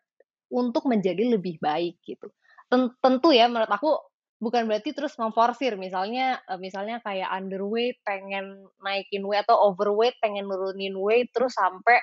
untuk 0.50 0.90
menjadi 0.90 1.38
lebih 1.38 1.62
baik 1.62 2.02
gitu. 2.02 2.34
Tentu 2.98 3.30
ya 3.30 3.46
menurut 3.46 3.70
aku 3.70 4.09
bukan 4.40 4.64
berarti 4.64 4.96
terus 4.96 5.14
memforsir 5.20 5.76
misalnya 5.76 6.40
uh, 6.48 6.56
misalnya 6.56 6.98
kayak 7.04 7.28
underweight 7.28 8.00
pengen 8.02 8.64
naikin 8.80 9.22
weight 9.28 9.44
atau 9.44 9.70
overweight 9.70 10.16
pengen 10.24 10.48
nurunin 10.48 10.96
weight 10.96 11.28
terus 11.36 11.52
sampai 11.52 12.00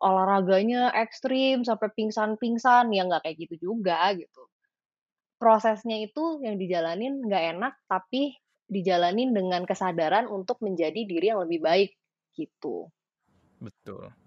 olahraganya 0.00 0.92
ekstrim 0.92 1.64
sampai 1.64 1.88
pingsan-pingsan 1.96 2.92
ya 2.92 3.08
nggak 3.08 3.24
kayak 3.24 3.36
gitu 3.48 3.72
juga 3.72 4.12
gitu. 4.12 4.44
Prosesnya 5.40 5.96
itu 6.04 6.44
yang 6.44 6.60
dijalanin 6.60 7.24
nggak 7.24 7.44
enak 7.56 7.74
tapi 7.88 8.36
dijalanin 8.68 9.32
dengan 9.32 9.64
kesadaran 9.64 10.28
untuk 10.28 10.60
menjadi 10.60 11.00
diri 11.08 11.32
yang 11.32 11.48
lebih 11.48 11.64
baik 11.64 11.90
gitu. 12.36 12.92
Betul 13.60 14.19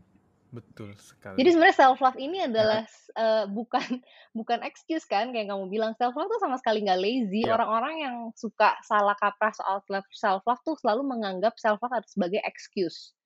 Betul 0.54 0.94
Jadi 0.94 1.02
sekali. 1.02 1.50
sebenarnya 1.50 1.78
self 1.82 1.98
love 1.98 2.20
ini 2.22 2.46
adalah 2.46 2.86
uh, 3.18 3.50
bukan 3.50 3.82
bukan 4.38 4.62
excuse 4.62 5.02
kan 5.10 5.34
kayak 5.34 5.50
kamu 5.50 5.66
bilang 5.66 5.98
self 5.98 6.14
love 6.14 6.30
tuh 6.30 6.38
sama 6.38 6.62
sekali 6.62 6.86
nggak 6.86 7.02
lazy. 7.02 7.42
ya, 7.42 7.58
Orang-orang 7.58 7.96
yang 7.98 8.16
suka 8.38 8.78
salah 8.86 9.18
kaprah 9.18 9.50
soal 9.58 9.82
self 10.14 10.46
love 10.46 10.62
tuh 10.62 10.78
selalu 10.78 11.02
menganggap 11.10 11.58
self 11.58 11.82
love 11.82 12.06
sebagai 12.06 12.38
excuse. 12.46 13.18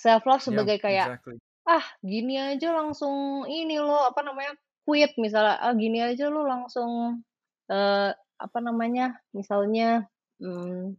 Self 0.00 0.24
love 0.24 0.40
ya, 0.40 0.46
sebagai 0.48 0.76
kayak 0.80 1.06
exactly. 1.12 1.36
ah 1.68 1.84
gini 2.00 2.40
aja 2.40 2.72
langsung 2.72 3.44
ini 3.44 3.76
loh 3.76 4.08
apa 4.08 4.24
namanya 4.24 4.56
quit 4.88 5.12
misalnya 5.20 5.60
ah 5.60 5.76
gini 5.76 6.00
aja 6.00 6.32
lo 6.32 6.48
langsung 6.48 7.22
uh, 7.68 8.10
apa 8.40 8.58
namanya 8.58 9.20
misalnya 9.36 10.08
hmm, 10.40 10.96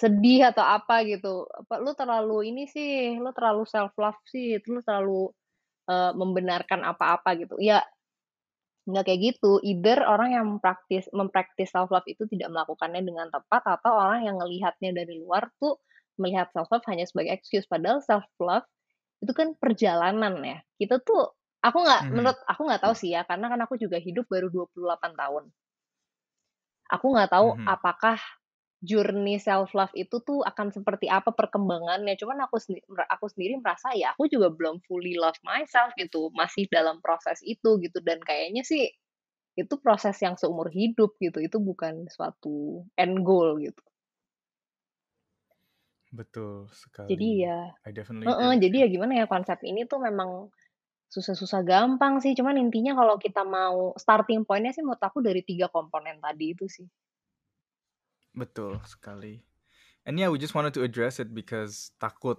sedih 0.00 0.40
atau 0.50 0.64
apa 0.76 0.94
gitu. 1.10 1.34
Apa 1.60 1.74
lu 1.84 1.92
terlalu 2.00 2.36
ini 2.54 2.62
sih, 2.74 3.18
lu 3.22 3.30
terlalu 3.36 3.62
self 3.74 3.92
love 4.02 4.20
sih, 4.32 4.48
lu 4.74 4.80
terlalu 4.86 5.30
uh, 5.92 6.12
membenarkan 6.20 6.80
apa-apa 6.92 7.30
gitu. 7.42 7.56
Ya 7.70 7.78
nggak 8.90 9.04
kayak 9.06 9.20
gitu. 9.28 9.52
Either 9.70 9.98
orang 10.12 10.30
yang 10.36 10.44
mempraktis 10.52 11.04
mempraktis 11.20 11.68
self 11.74 11.88
love 11.94 12.06
itu 12.14 12.22
tidak 12.32 12.48
melakukannya 12.54 13.02
dengan 13.08 13.28
tepat 13.34 13.62
atau 13.76 13.92
orang 14.04 14.20
yang 14.28 14.36
ngelihatnya 14.40 14.90
dari 14.98 15.14
luar 15.22 15.42
tuh 15.62 15.74
melihat 16.20 16.46
self 16.54 16.68
love 16.72 16.86
hanya 16.90 17.04
sebagai 17.10 17.32
excuse 17.36 17.66
padahal 17.72 18.00
self 18.08 18.26
love 18.48 18.66
itu 19.24 19.32
kan 19.38 19.48
perjalanan 19.62 20.34
ya. 20.52 20.58
Kita 20.80 20.96
tuh 21.08 21.22
aku 21.66 21.78
nggak 21.86 22.02
Mhm. 22.02 22.14
menurut 22.16 22.38
aku 22.52 22.62
nggak 22.68 22.82
tahu 22.84 22.94
sih 23.00 23.10
ya 23.16 23.22
karena 23.30 23.46
kan 23.52 23.60
aku 23.66 23.74
juga 23.84 23.98
hidup 24.06 24.26
baru 24.32 24.48
28 24.54 25.12
tahun. 25.20 25.44
Aku 26.94 27.06
nggak 27.12 27.30
tahu 27.32 27.48
Mhm. 27.48 27.68
apakah 27.68 28.16
journey 28.82 29.36
self 29.42 29.74
love 29.74 29.90
itu 29.98 30.16
tuh 30.22 30.40
akan 30.46 30.70
seperti 30.76 31.06
apa 31.10 31.30
perkembangannya. 31.34 32.14
Cuman 32.20 32.38
aku 32.46 32.56
sendi 32.62 32.80
aku 32.86 33.26
sendiri 33.32 33.58
merasa 33.62 33.92
ya 33.96 34.14
aku 34.14 34.30
juga 34.30 34.48
belum 34.54 34.82
fully 34.86 35.14
love 35.18 35.38
myself 35.46 35.90
gitu, 35.98 36.30
masih 36.34 36.66
dalam 36.70 36.98
proses 37.04 37.38
itu 37.46 37.78
gitu 37.82 37.98
dan 38.04 38.18
kayaknya 38.22 38.62
sih 38.66 38.90
itu 39.58 39.74
proses 39.82 40.16
yang 40.24 40.36
seumur 40.40 40.68
hidup 40.72 41.16
gitu, 41.20 41.38
itu 41.42 41.58
bukan 41.62 42.06
suatu 42.12 42.86
end 42.96 43.22
goal 43.26 43.58
gitu. 43.62 43.82
Betul 46.12 46.68
sekali. 46.72 47.10
Jadi 47.10 47.28
ya 47.44 47.58
I 47.86 47.90
definitely 47.92 48.28
heeh, 48.28 48.52
agree 48.52 48.60
jadi 48.62 48.76
ya 48.84 48.88
gimana 48.94 49.12
ya 49.20 49.26
konsep 49.34 49.58
ini 49.70 49.80
tuh 49.90 50.00
memang 50.08 50.30
susah-susah 51.14 51.62
gampang 51.72 52.14
sih, 52.24 52.32
cuman 52.38 52.56
intinya 52.64 52.92
kalau 53.00 53.16
kita 53.26 53.42
mau 53.56 53.78
starting 54.04 54.42
point-nya 54.48 54.72
sih 54.76 54.82
menurut 54.86 55.02
aku 55.08 55.18
dari 55.28 55.42
3 55.50 55.66
komponen 55.76 56.16
tadi 56.26 56.46
itu 56.54 56.66
sih. 56.76 56.86
Betul 58.38 58.78
sekali. 58.86 59.42
And 60.06 60.18
yeah, 60.18 60.28
we 60.32 60.38
just 60.40 60.54
wanted 60.56 60.74
to 60.78 60.82
address 60.84 61.20
it 61.20 61.34
because 61.34 61.92
takut, 62.00 62.38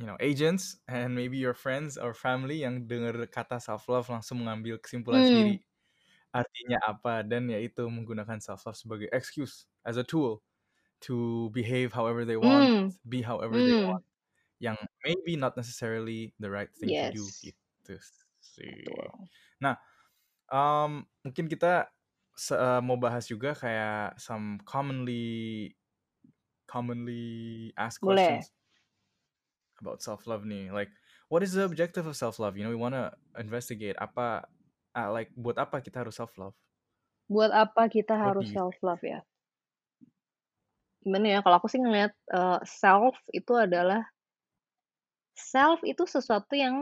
you 0.00 0.06
know, 0.08 0.16
agents 0.20 0.78
and 0.88 1.14
maybe 1.14 1.38
your 1.38 1.54
friends 1.54 1.98
or 1.98 2.14
family 2.16 2.64
yang 2.64 2.88
dengar 2.88 3.14
kata 3.30 3.60
self 3.60 3.86
love 3.90 4.08
langsung 4.10 4.42
mengambil 4.44 4.80
kesimpulan 4.80 5.22
Hmm. 5.22 5.22
sendiri 5.26 5.62
artinya 6.34 6.78
apa 6.86 7.24
dan 7.26 7.48
yaitu 7.50 7.86
menggunakan 7.90 8.38
self 8.42 8.62
love 8.68 8.76
sebagai 8.78 9.08
excuse 9.14 9.66
as 9.88 9.96
a 9.98 10.04
tool 10.06 10.42
to 11.04 11.48
behave 11.56 11.92
however 11.96 12.24
they 12.26 12.38
want, 12.40 12.70
Hmm. 12.70 12.90
be 13.08 13.22
however 13.24 13.60
they 13.64 13.74
Hmm. 13.74 13.90
want, 13.90 14.04
yang 14.62 14.76
maybe 15.06 15.36
not 15.38 15.56
necessarily 15.58 16.32
the 16.42 16.48
right 16.50 16.72
thing 16.76 16.94
to 17.00 17.06
do 17.08 17.30
Yes. 17.30 17.44
gitu 17.44 17.96
sih. 18.42 18.86
Betul. 18.86 19.28
Nah, 19.62 19.76
um, 20.52 21.06
mungkin 21.26 21.46
kita 21.50 21.90
uh, 22.54 22.80
mau 22.82 22.96
bahas 22.98 23.26
juga 23.28 23.52
kayak 23.54 24.18
some 24.20 24.58
commonly 24.64 25.74
commonly 26.66 27.72
asked 27.76 28.00
Boleh. 28.02 28.48
questions 28.48 28.52
about 29.80 30.02
self 30.02 30.26
love 30.26 30.44
nih. 30.44 30.72
Like, 30.72 30.90
what 31.28 31.42
is 31.42 31.52
the 31.52 31.64
objective 31.64 32.06
of 32.06 32.16
self 32.16 32.38
love? 32.38 32.56
You 32.56 32.64
know, 32.64 32.70
we 32.70 32.76
wanna 32.78 33.16
investigate 33.38 33.96
apa, 33.98 34.46
uh, 34.96 35.10
like, 35.12 35.32
buat 35.36 35.56
apa 35.58 35.80
kita 35.80 36.04
harus 36.04 36.16
self 36.16 36.36
love? 36.38 36.54
Buat 37.32 37.50
apa 37.64 37.82
kita 37.94 38.12
What 38.22 38.34
harus 38.34 38.46
self 38.54 38.76
love 38.86 39.00
ya? 39.12 39.20
Gimana 41.04 41.26
ya, 41.32 41.38
kalau 41.44 41.56
aku 41.60 41.68
sih 41.72 41.80
ngelihat, 41.80 42.12
eee, 42.36 42.58
self 42.80 43.16
itu 43.32 43.52
adalah 43.56 44.00
self 45.50 45.80
itu 45.92 46.04
sesuatu 46.14 46.54
yang 46.54 46.76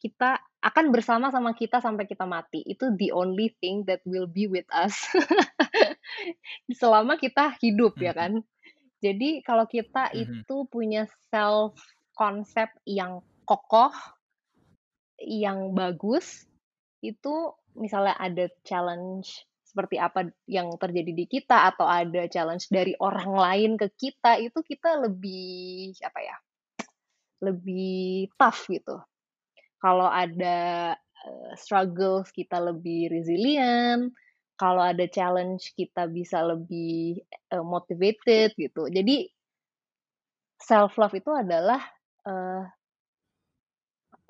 kita 0.00 0.38
akan 0.64 0.90
bersama 0.96 1.28
sama 1.28 1.52
kita 1.52 1.78
sampai 1.84 2.08
kita 2.08 2.24
mati. 2.24 2.64
Itu 2.64 2.96
the 2.96 3.12
only 3.12 3.52
thing 3.60 3.84
that 3.84 4.00
will 4.08 4.24
be 4.24 4.48
with 4.48 4.64
us 4.72 4.96
selama 6.80 7.20
kita 7.20 7.54
hidup 7.60 8.00
ya 8.00 8.12
Mhm. 8.12 8.18
kan. 8.18 8.32
Jadi 9.04 9.44
kalau 9.44 9.68
kita 9.68 10.08
Mhm. 10.16 10.48
itu 10.48 10.56
punya 10.72 11.04
self 11.28 11.76
konsep 12.16 12.72
yang 12.88 13.20
kokoh, 13.44 13.92
yang 15.20 15.76
bagus, 15.76 16.48
itu 17.04 17.52
misalnya 17.76 18.16
ada 18.16 18.46
challenge 18.64 19.44
seperti 19.66 19.98
apa 19.98 20.30
yang 20.46 20.70
terjadi 20.78 21.12
di 21.12 21.26
kita 21.26 21.68
atau 21.74 21.84
ada 21.84 22.30
challenge 22.30 22.70
dari 22.70 22.94
orang 23.02 23.34
lain 23.34 23.70
ke 23.76 23.90
kita, 23.98 24.38
itu 24.40 24.62
kita 24.62 24.96
lebih 25.04 25.92
apa 26.00 26.20
ya, 26.22 26.36
lebih 27.44 28.30
tough 28.40 28.70
gitu. 28.70 28.96
Kalau 29.84 30.08
ada, 30.08 30.58
eee, 31.26 31.52
struggles 31.62 32.28
kita 32.38 32.56
lebih 32.68 33.12
resilient, 33.12 34.04
kalau 34.62 34.80
ada 34.92 35.04
challenge 35.16 35.64
kita 35.78 36.08
bisa 36.18 36.40
lebih, 36.52 37.20
eee, 37.52 37.64
motivated 37.74 38.48
gitu. 38.56 38.82
Jadi 38.96 39.16
self 40.62 40.98
love 40.98 41.14
itu 41.18 41.30
adalah, 41.34 41.80
eee 42.26 42.62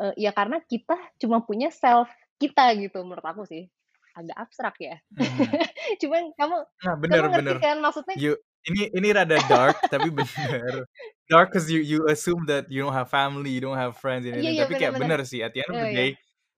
eee, 0.00 0.14
ya 0.26 0.30
karena 0.34 0.58
kita 0.64 0.96
cuma 1.22 1.42
punya 1.46 1.68
self 1.70 2.10
kita 2.40 2.74
gitu 2.78 3.02
menurut 3.06 3.24
aku 3.24 3.42
sih. 3.46 3.70
Agak 4.14 4.36
abstrak 4.46 4.76
ya. 4.78 4.96
Mhm. 5.10 5.58
Cuman 6.02 6.30
kamu 6.38 6.56
Nah, 6.82 6.94
kamu 7.10 7.24
bener 7.24 7.30
ngerti 7.34 7.54
bener. 7.54 7.56
kan 7.62 7.76
maksudnya? 7.82 8.18
You 8.22 8.38
ini 8.68 8.88
ini 8.92 9.08
rada 9.12 9.38
dark 9.44 9.76
tapi 9.92 10.08
bener. 10.12 10.84
Dark 11.28 11.52
cause 11.52 11.68
you 11.72 11.80
you 11.80 12.04
assume 12.08 12.44
that 12.48 12.68
you 12.68 12.80
don't 12.84 12.92
have 12.96 13.08
family, 13.08 13.52
you 13.52 13.60
don't 13.64 13.80
have 13.80 13.96
friends 13.96 14.24
and 14.28 14.36
Iya 14.40 14.40
anything. 14.40 14.60
iya, 14.60 14.64
Tapi 14.64 14.74
bener 14.76 14.80
kayak 14.80 14.94
bener. 14.96 15.08
bener 15.16 15.20
sih 15.24 15.40
at 15.44 15.52
the 15.56 15.60
end 15.64 15.70
of 15.72 15.78
Oh 15.78 15.84
the 15.84 15.92
iya. 15.92 15.96
day, 15.96 16.10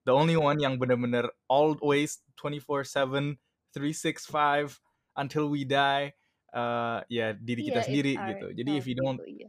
the 0.06 0.14
only 0.14 0.34
one 0.38 0.58
yang 0.58 0.78
bener-bener 0.78 1.26
always 1.46 2.22
24/7, 2.38 3.38
365 3.75 4.78
until 5.16 5.46
we 5.50 5.62
die, 5.66 6.14
uh, 6.54 7.02
ya 7.10 7.34
diri 7.34 7.62
Iya, 7.62 7.68
kita 7.72 7.80
it's 7.82 7.88
sendiri 7.90 8.12
gitu. 8.34 8.46
Jadi 8.54 8.70
if 8.78 8.84
you 8.86 8.96
don't 8.98 9.22
gitu, 9.22 9.46
iya. 9.46 9.48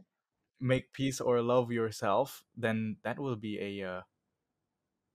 make 0.62 0.90
peace 0.94 1.18
or 1.22 1.42
love 1.42 1.70
yourself, 1.70 2.42
then 2.58 2.98
that 3.06 3.18
will 3.18 3.38
be 3.38 3.58
a 3.58 3.72
uh, 3.82 4.02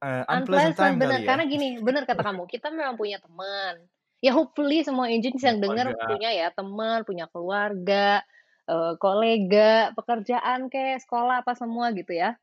uh, 0.03 0.23
unpleasant 0.31 0.75
Unpleasant, 0.75 0.77
time 0.79 0.95
bener. 0.99 1.19
kali 1.19 1.23
ya. 1.23 1.27
Karena 1.27 1.43
gini, 1.47 1.67
bener 1.83 2.03
kata 2.07 2.21
kamu, 2.27 2.43
kita 2.47 2.67
memang 2.71 2.95
punya 2.99 3.19
teman. 3.23 3.75
Ya 4.23 4.31
hopefully 4.31 4.79
semua 4.87 5.11
agents 5.11 5.43
yang 5.43 5.59
keluarga. 5.61 5.93
punya 6.07 6.31
ya 6.31 6.47
teman, 6.55 7.03
punya 7.03 7.27
keluarga, 7.27 8.23
eee, 8.71 8.93
kolega, 9.03 9.91
pekerjaan 9.99 10.71
kek, 10.71 11.03
sekolah, 11.03 11.43
apa 11.43 11.51
semua 11.59 11.91
gitu 11.91 12.15
ya. 12.15 12.39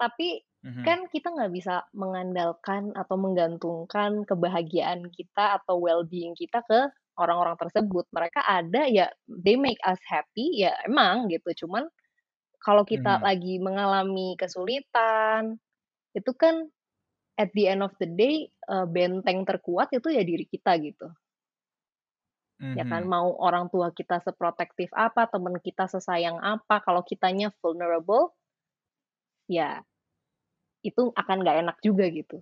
Tapi 0.00 0.42
Mhm. 0.62 0.86
kan 0.86 1.06
kita 1.12 1.32
nggak 1.34 1.52
bisa 1.54 1.84
mengandalkan 1.96 2.94
atau 2.96 3.16
menggantungkan 3.20 4.24
kebahagiaan 4.28 5.10
kita 5.12 5.60
atau 5.62 5.78
well-being 5.82 6.32
kita 6.38 6.64
ke 6.66 6.88
orang-orang 7.20 7.56
tersebut. 7.60 8.08
Mereka 8.14 8.40
ada 8.44 8.88
ya 8.88 9.08
they 9.28 9.56
make 9.60 9.80
us 9.84 10.00
happy, 10.08 10.64
ya 10.64 10.72
emang 10.88 11.28
gitu. 11.32 11.66
Cuman 11.66 11.88
kalau 12.62 12.84
kita 12.88 13.18
Mhm. 13.18 13.26
lagi 13.26 13.58
mengalami 13.62 14.34
kesulitan, 14.40 15.58
itu 16.16 16.32
kan 16.36 16.68
at 17.42 17.50
the 17.56 17.64
end 17.72 17.82
of 17.86 17.92
the 18.02 18.08
day, 18.22 18.36
eee, 18.72 18.86
benteng 18.96 19.40
terkuat 19.48 19.88
itu 19.98 20.08
ya 20.16 20.22
diri 20.30 20.44
kita 20.48 20.72
gitu. 20.86 21.08
Ya 22.78 22.84
kan, 22.90 23.02
Mhm. 23.02 23.14
mau 23.14 23.28
orang 23.46 23.64
tua 23.72 23.88
kita 23.98 24.16
seprotektif 24.26 24.88
apa, 25.06 25.22
temen 25.32 25.54
kita 25.66 25.84
sesayang 25.94 26.38
apa, 26.54 26.76
kalau 26.86 27.02
kitanya 27.10 27.48
vulnerable, 27.60 28.24
ya 29.48 29.84
itu 30.88 31.02
akan 31.20 31.36
nggak 31.44 31.56
enak 31.62 31.76
juga 31.86 32.04
gitu. 32.18 32.36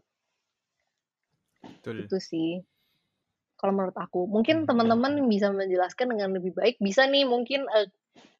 Betul. 1.83 1.99
Itu 2.03 2.17
sih. 2.23 2.63
Kalau 3.59 3.73
menurut 3.77 3.97
aku. 3.99 4.27
Mungkin 4.31 4.67
Mhm. 4.67 4.69
teman-teman 4.69 5.27
bisa 5.31 5.51
menjelaskan 5.55 6.13
dengan 6.17 6.35
lebih 6.37 6.53
baik, 6.59 6.77
bisa 6.83 7.07
nih 7.09 7.25
mungkin, 7.27 7.67
eee, 7.71 7.89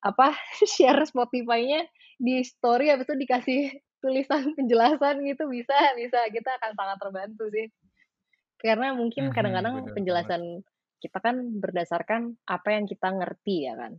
apa, 0.05 0.35
share 0.73 1.03
Spotify-nya 1.07 1.87
di 2.21 2.43
story 2.47 2.91
habis 2.93 3.07
itu 3.11 3.17
dikasih 3.19 3.61
tulisan 4.05 4.45
penjelasan 4.59 5.17
gitu 5.31 5.45
bisa 5.57 5.77
bisa, 6.01 6.21
kita 6.37 6.51
akan 6.61 6.73
sangat 6.79 6.99
terbantu 7.03 7.45
sih. 7.57 7.67
Karena 8.63 8.89
mungkin 9.01 9.25
Mhm, 9.25 9.35
kadang-kadang 9.37 9.77
penjelasan 9.95 10.43
kita 11.03 11.19
kan 11.27 11.37
berdasarkan 11.63 12.23
apa 12.57 12.69
yang 12.77 12.85
kita 12.93 13.09
ngerti 13.19 13.57
ya 13.69 13.75
kan. 13.83 13.93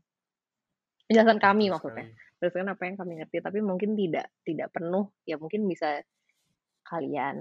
Penjelasan 1.09 1.39
kami 1.45 1.65
maksudnya, 1.73 2.05
berdasarkan 2.37 2.69
apa 2.73 2.83
yang 2.89 2.95
kami 3.01 3.13
ngerti, 3.21 3.37
tapi 3.45 3.59
mungkin 3.69 3.91
tidak 4.01 4.27
tidak 4.47 4.69
penuh, 4.75 5.05
ya 5.29 5.35
mungkin 5.41 5.61
bisa 5.71 5.89
kalian 6.89 7.35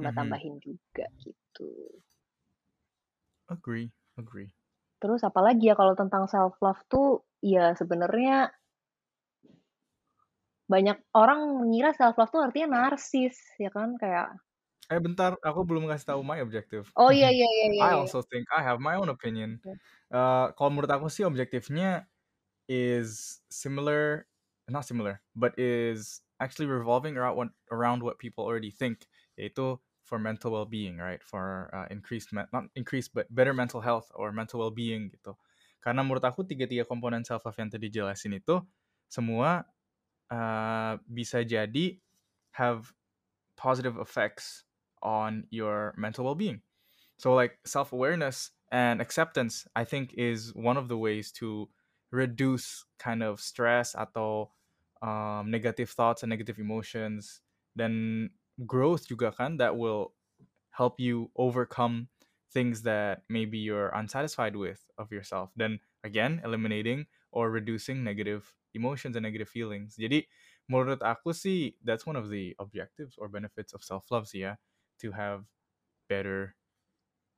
Mhm. 0.00 0.38
tambah-tambahin 0.38 0.56
juga 0.66 1.06
gitu. 1.26 1.70
Agree, 3.48 3.90
agree. 4.18 4.52
Terus 5.02 5.20
apalagi 5.28 5.70
ya 5.70 5.74
kalau 5.80 5.94
tentang 6.00 6.24
self 6.32 6.56
love 6.64 6.80
tuh, 6.92 7.08
ya 7.44 7.74
sebenarnya 7.76 8.50
banyak 10.64 10.96
orang 11.12 11.40
mengira 11.60 11.92
self 11.92 12.16
love 12.16 12.32
tuh 12.32 12.40
artinya 12.40 12.88
narsis 12.88 13.36
ya 13.60 13.68
kan 13.68 13.96
kayak 14.00 14.32
Eh 14.92 15.00
bentar, 15.00 15.32
aku 15.40 15.64
belum 15.64 15.88
ngasih 15.88 16.12
tahu 16.12 16.20
my 16.20 16.44
objective. 16.44 16.92
oh 17.00 17.08
iya 17.08 17.32
iya 17.32 17.48
iya 17.48 17.66
iya, 17.72 17.82
I 17.88 17.96
iya. 17.96 18.04
also 18.04 18.20
think 18.20 18.44
I 18.52 18.60
have 18.60 18.84
my 18.84 19.00
own 19.00 19.08
opinion. 19.08 19.56
Oke. 19.64 19.80
Uh, 20.12 20.52
kalau 20.52 20.70
menurut 20.76 20.92
aku 20.92 21.08
sih 21.08 21.24
objektifnya 21.24 22.04
is 22.68 23.40
similar, 23.48 24.28
not 24.68 24.84
similar, 24.84 25.24
but 25.32 25.56
is 25.56 26.20
actually 26.36 26.68
revolving 26.68 27.16
around 27.16 27.36
what, 27.36 27.50
around 27.72 28.00
what 28.04 28.20
people 28.20 28.44
already 28.44 28.68
think, 28.68 29.08
yaitu 29.40 29.80
for 30.04 30.20
mental 30.20 30.52
well-being, 30.52 31.00
right? 31.00 31.24
For 31.24 31.72
uh, 31.72 31.88
increased, 31.88 32.36
not 32.36 32.68
increased, 32.76 33.16
but 33.16 33.24
better 33.32 33.56
mental 33.56 33.80
health 33.80 34.12
or 34.12 34.36
mental 34.36 34.60
well-being 34.60 35.08
gitu. 35.16 35.32
Karena 35.80 36.04
menurut 36.04 36.24
aku 36.28 36.44
tiga-tiga 36.44 36.84
komponen 36.84 37.24
self 37.24 37.48
love 37.48 37.56
yang 37.56 37.72
tadi 37.72 37.88
jelasin 37.88 38.36
itu 38.36 38.60
semua 39.08 39.64
uh, 40.30 40.96
bisa 41.08 41.44
jadi 41.44 41.98
have 42.54 42.92
positive 43.56 43.98
effects 43.98 44.64
on 45.02 45.44
your 45.50 45.92
mental 45.96 46.24
well-being. 46.24 46.62
So 47.16 47.34
like 47.34 47.58
self-awareness 47.64 48.50
and 48.72 49.00
acceptance 49.00 49.66
I 49.76 49.84
think 49.84 50.14
is 50.16 50.54
one 50.54 50.76
of 50.76 50.88
the 50.88 50.98
ways 50.98 51.30
to 51.38 51.68
reduce 52.10 52.84
kind 52.98 53.22
of 53.22 53.40
stress 53.40 53.94
atau 53.94 54.50
um, 55.02 55.50
negative 55.50 55.90
thoughts 55.90 56.22
and 56.22 56.30
negative 56.30 56.58
emotions 56.58 57.42
then 57.74 58.30
growth 58.66 59.10
juga 59.10 59.34
kan 59.34 59.58
that 59.58 59.74
will 59.74 60.14
help 60.70 61.02
you 61.02 61.30
overcome 61.34 62.06
things 62.54 62.82
that 62.86 63.26
maybe 63.26 63.58
you're 63.58 63.90
unsatisfied 63.98 64.54
with 64.54 64.86
of 64.94 65.10
yourself 65.10 65.50
then 65.58 65.82
again 66.06 66.38
eliminating 66.46 67.06
or 67.34 67.50
reducing 67.50 68.06
negative 68.06 68.54
emotions 68.74 69.14
and 69.16 69.24
negative 69.24 69.48
feelings 69.48 69.96
jadi 69.96 70.26
menurut 70.68 71.00
aku 71.00 71.32
sih 71.32 71.72
that's 71.80 72.04
one 72.04 72.18
of 72.18 72.28
the 72.28 72.52
objectives 72.60 73.16
or 73.16 73.30
benefits 73.30 73.72
of 73.72 73.80
self 73.80 74.04
love 74.12 74.28
sih 74.28 74.44
ya 74.44 74.58
to 75.00 75.14
have 75.14 75.46
better 76.08 76.54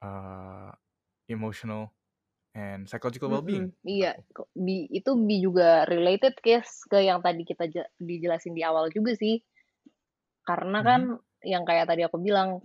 uh, 0.03 0.71
emotional 1.29 1.95
and 2.57 2.89
psychological 2.89 3.29
well-being. 3.29 3.69
Mm-mm, 3.69 3.85
iya, 3.85 4.17
bi 4.57 4.89
itu 4.89 5.13
bi 5.13 5.45
juga 5.45 5.85
related 5.85 6.41
case 6.41 6.89
ke 6.89 7.05
yang 7.05 7.21
tadi 7.21 7.45
kita 7.45 7.69
dijelasin 8.01 8.57
di 8.57 8.65
awal 8.65 8.89
juga 8.89 9.13
sih. 9.13 9.45
Karena 10.41 10.81
kan 10.81 11.01
yang 11.45 11.69
kayak 11.69 11.93
tadi 11.93 12.09
aku 12.09 12.17
bilang 12.17 12.65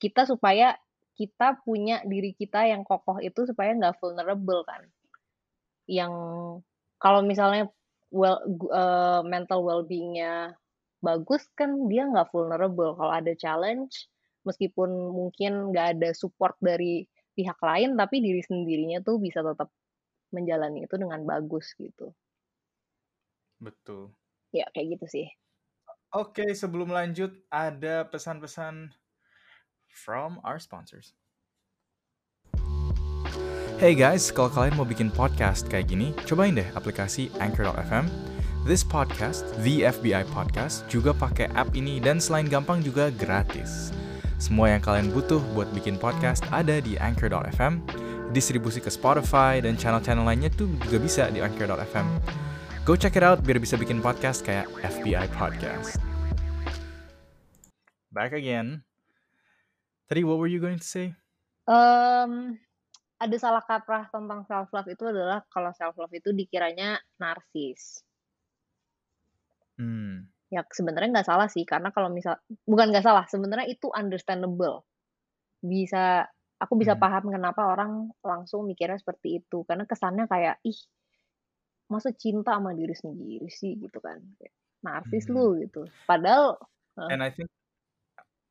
kita 0.00 0.24
supaya 0.24 0.80
kita 1.16 1.60
punya 1.64 2.00
diri 2.08 2.32
kita 2.36 2.68
yang 2.68 2.84
kokoh 2.84 3.20
itu 3.20 3.44
supaya 3.44 3.76
nggak 3.76 4.00
vulnerable 4.00 4.64
kan. 4.64 4.88
Yang 5.84 6.12
kalau 7.02 7.20
misalnya 7.24 7.68
well 8.10 8.40
eh, 8.72 9.20
mental 9.26 9.62
well-beingnya 9.64 10.56
bagus 11.04 11.44
kan 11.54 11.88
dia 11.90 12.08
nggak 12.08 12.32
vulnerable. 12.32 12.96
Kalau 12.96 13.12
ada 13.12 13.32
challenge 13.36 14.08
meskipun 14.46 14.88
mungkin 15.10 15.74
nggak 15.74 15.98
ada 15.98 16.10
support 16.14 16.54
dari 16.62 17.04
pihak 17.36 17.58
lain 17.60 17.98
tapi 17.98 18.22
diri 18.22 18.40
sendirinya 18.40 19.04
tuh 19.04 19.20
bisa 19.20 19.44
tetap 19.44 19.68
menjalani 20.32 20.86
itu 20.88 20.94
dengan 20.96 21.22
bagus 21.22 21.74
gitu. 21.76 22.14
Betul. 23.60 24.12
Ya 24.54 24.66
kayak 24.72 24.98
gitu 24.98 25.06
sih. 25.08 25.26
Oke, 26.14 26.54
sebelum 26.56 26.88
lanjut 26.88 27.34
ada 27.52 28.06
pesan-pesan 28.08 28.94
from 29.90 30.40
our 30.46 30.56
sponsors. 30.56 31.12
Hey 33.76 33.92
guys, 33.92 34.32
kalau 34.32 34.48
kalian 34.48 34.72
mau 34.72 34.88
bikin 34.88 35.12
podcast 35.12 35.68
kayak 35.68 35.92
gini, 35.92 36.16
cobain 36.24 36.56
deh 36.56 36.64
aplikasi 36.72 37.28
Anchor.fm. 37.44 38.08
This 38.64 38.80
podcast, 38.80 39.44
The 39.60 39.84
FBI 39.84 40.24
Podcast, 40.32 40.88
juga 40.88 41.12
pakai 41.12 41.52
app 41.52 41.76
ini 41.76 42.00
dan 42.00 42.16
selain 42.16 42.48
gampang 42.48 42.80
juga 42.80 43.12
gratis. 43.12 43.92
Semua 44.40 44.72
yang 44.72 44.80
kalian 44.80 45.12
butuh 45.12 45.44
buat 45.52 45.68
bikin 45.76 46.00
podcast 46.00 46.40
ada 46.48 46.80
di 46.80 46.96
Anchor.fm. 46.96 47.84
Distribusi 48.32 48.80
ke 48.80 48.88
Spotify 48.88 49.60
dan 49.60 49.76
channel-channel 49.76 50.24
lainnya 50.24 50.48
tuh 50.56 50.72
juga 50.88 50.96
bisa 50.96 51.28
di 51.28 51.44
Anchor.fm. 51.44 52.08
Go 52.88 52.96
check 52.96 53.12
it 53.12 53.24
out 53.28 53.44
biar 53.44 53.60
bisa 53.60 53.76
bikin 53.76 54.00
podcast 54.00 54.40
kayak 54.40 54.72
FBI 54.88 55.28
Podcast. 55.36 56.00
Back 58.08 58.32
again. 58.32 58.88
Tadi 60.08 60.24
what 60.24 60.40
were 60.40 60.48
you 60.48 60.64
going 60.64 60.80
to 60.80 60.88
say? 60.88 61.12
Em, 61.68 62.56
ada 63.16 63.36
salah 63.40 63.64
kaprah 63.64 64.12
tentang 64.12 64.44
self 64.44 64.68
love 64.76 64.88
itu 64.92 65.04
adalah 65.08 65.40
kalau 65.48 65.72
self 65.72 65.96
love 65.96 66.12
itu 66.12 66.36
dikiranya 66.36 67.00
narsis. 67.16 68.04
Hmm. 69.80 70.28
Ya 70.52 70.62
sebenarnya 70.68 71.20
nggak 71.20 71.28
salah 71.28 71.48
sih 71.50 71.64
karena 71.66 71.90
kalau 71.90 72.08
misal 72.12 72.38
bukan 72.64 72.92
nggak 72.92 73.04
salah 73.04 73.24
sebenarnya 73.26 73.66
itu 73.68 73.88
understandable. 73.92 74.84
Bisa 75.64 76.28
aku 76.60 76.76
bisa 76.80 76.96
Mhm. 76.96 77.02
paham 77.02 77.24
kenapa 77.32 77.62
orang 77.68 78.08
langsung 78.24 78.64
mikirnya 78.64 78.96
seperti 78.96 79.40
itu 79.44 79.64
karena 79.68 79.84
kesannya 79.84 80.24
kayak 80.28 80.56
ih 80.64 80.76
masa 81.86 82.10
cinta 82.16 82.56
sama 82.56 82.74
diri 82.74 82.96
sendiri 82.96 83.46
sih 83.46 83.78
gitu 83.78 84.00
kan 84.02 84.18
narsis 84.82 85.28
Mhm. 85.28 85.34
lu 85.34 85.46
gitu. 85.62 85.82
Padahal 86.04 86.56
eh, 87.00 87.12
And 87.12 87.20
I 87.24 87.30
think 87.32 87.48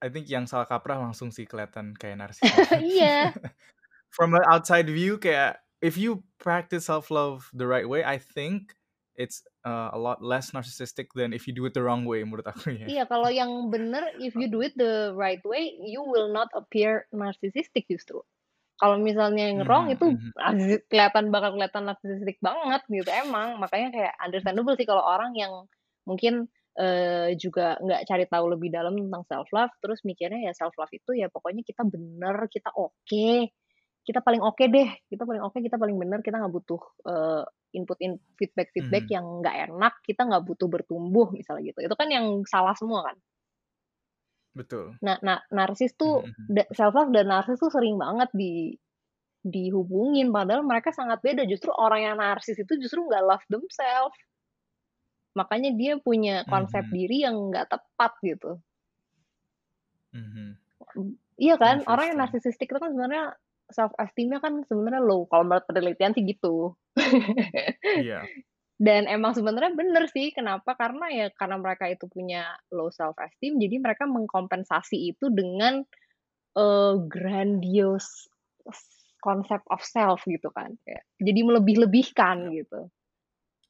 I 0.04 0.08
think 0.12 0.30
yang 0.30 0.46
salah 0.46 0.68
kaprah 0.70 1.02
langsung 1.02 1.32
sih 1.34 1.48
kelihatan 1.50 1.96
kayak 1.98 2.20
narsis. 2.22 2.44
iya 2.86 3.32
From 4.16 4.32
an 4.34 4.44
outside 4.48 4.88
view 4.88 5.20
kayak 5.20 5.60
if 5.84 6.00
you 6.00 6.24
practice 6.40 6.88
self 6.88 7.12
love 7.12 7.52
the 7.52 7.68
right 7.68 7.84
way, 7.88 8.02
I 8.02 8.16
think 8.18 8.72
it's 9.16 9.44
uh, 9.68 9.92
a 9.92 10.00
lot 10.00 10.24
less 10.24 10.52
narcissistic 10.52 11.12
than 11.16 11.32
if 11.36 11.48
you 11.48 11.54
do 11.56 11.68
it 11.68 11.76
the 11.76 11.84
wrong 11.84 12.04
way 12.08 12.24
menurut 12.24 12.48
aku 12.48 12.76
ya. 12.76 12.88
Iya, 12.88 13.04
kalau 13.08 13.28
yang 13.32 13.72
bener, 13.72 14.04
if 14.20 14.36
you 14.36 14.48
do 14.48 14.60
it 14.64 14.76
the 14.76 15.12
right 15.16 15.42
way, 15.44 15.72
you 15.84 16.04
will 16.04 16.32
not 16.32 16.48
appear 16.56 17.08
narcissistic 17.16 17.88
justru. 17.92 18.24
Kalau 18.76 19.00
misalnya 19.00 19.48
yang 19.52 19.64
wrong 19.64 19.88
Mhm, 19.88 19.96
itu 19.96 20.06
mhm. 20.12 20.30
narsis- 20.36 20.84
kelihatan 20.92 21.32
bakal 21.32 21.56
kelihatan 21.56 21.84
narcissistic 21.88 22.38
banget 22.44 22.84
gitu 22.92 23.08
emang. 23.08 23.56
Makanya 23.60 23.90
kayak 23.96 24.14
understandable 24.20 24.76
sih 24.76 24.84
kalau 24.88 25.04
orang 25.04 25.32
yang 25.36 25.64
mungkin 26.04 26.52
eh, 26.76 27.32
juga 27.40 27.80
nggak 27.80 28.04
cari 28.04 28.26
tahu 28.28 28.46
lebih 28.52 28.68
dalam 28.68 29.00
tentang 29.00 29.24
self 29.32 29.48
love, 29.56 29.72
terus 29.80 30.04
mikirnya 30.04 30.52
ya 30.52 30.52
self 30.52 30.76
love 30.76 30.92
itu 30.92 31.16
ya 31.16 31.32
pokoknya 31.32 31.64
kita 31.64 31.88
bener, 31.88 32.52
kita 32.52 32.68
oke, 32.76 33.48
kita 34.06 34.20
paling 34.22 34.42
oke 34.46 34.64
deh, 34.70 34.90
kita 35.10 35.24
paling 35.26 35.42
oke, 35.42 35.58
kita 35.60 35.78
paling 35.82 35.98
bener, 35.98 36.20
kita 36.22 36.38
nggak 36.38 36.54
butuh 36.54 36.82
eh, 37.10 37.44
input 37.78 37.98
in 38.06 38.12
feedback 38.40 38.70
feedback 38.72 39.06
Mhm. 39.10 39.16
yang 39.16 39.26
nggak 39.42 39.56
enak, 39.70 39.94
kita 40.08 40.22
nggak 40.30 40.44
butuh 40.48 40.68
bertumbuh 40.70 41.28
misalnya 41.34 41.74
gitu. 41.74 41.80
Itu 41.90 41.96
kan 41.98 42.08
yang 42.14 42.26
salah 42.48 42.76
semua 42.78 43.02
kan. 43.12 43.18
Betul. 44.56 44.96
Nah, 45.04 45.18
nah 45.28 45.38
narsis 45.52 45.92
tuh 46.00 46.24
Mhm. 46.24 46.72
self 46.78 46.94
love 46.96 47.12
dan 47.12 47.28
narsis 47.28 47.60
tuh 47.60 47.72
sering 47.76 47.96
banget 48.00 48.30
di 48.34 48.54
dihubungin 49.46 50.28
padahal 50.34 50.64
mereka 50.66 50.90
sangat 50.96 51.20
beda. 51.26 51.44
Justru 51.52 51.70
orang 51.86 52.02
yang 52.08 52.16
narsis 52.18 52.58
itu 52.58 52.74
justru 52.82 53.00
nggak 53.06 53.26
love 53.30 53.46
themselves. 53.54 54.18
Makanya 55.40 55.72
dia 55.80 55.94
punya 56.08 56.36
konsep 56.54 56.84
Mhm. 56.88 56.96
diri 56.98 57.18
yang 57.26 57.36
nggak 57.52 57.68
tepat 57.74 58.12
gitu. 58.24 58.52
Mhm. 60.14 60.58
Iya 61.36 61.56
kan? 61.60 61.84
Orang 61.92 62.16
yang 62.16 62.20
narsisistik 62.24 62.72
itu 62.72 62.80
kan 62.80 62.92
sebenarnya 62.96 63.36
self 63.72 63.94
esteemnya 63.98 64.38
kan 64.42 64.62
sebenarnya 64.66 65.02
low. 65.02 65.26
Kalau 65.30 65.44
menurut 65.48 65.66
penelitian 65.66 66.14
sih 66.14 66.26
gitu. 66.26 66.74
Iya. 68.06 68.28
Dan 68.76 69.08
emang 69.08 69.32
sebenarnya 69.32 69.72
bener 69.72 70.12
sih. 70.12 70.36
Kenapa? 70.36 70.76
Karena 70.76 71.08
ya 71.08 71.28
karena 71.32 71.56
mereka 71.56 71.88
itu 71.88 72.12
punya 72.12 72.60
low 72.76 72.92
self 72.92 73.16
esteem, 73.24 73.56
jadi 73.56 73.80
mereka 73.80 74.04
mengkompensasi 74.04 75.16
itu 75.16 75.32
dengan 75.32 75.80
eh, 76.56 76.96
grandiose 77.08 78.28
konsep 79.24 79.64
of 79.72 79.82
self 79.82 80.22
gitu 80.30 80.52
kan. 80.54 80.76
Jadi 81.18 81.40
melebih-lebihkan 81.42 82.52
Yep. 82.52 82.56
gitu. 82.62 82.82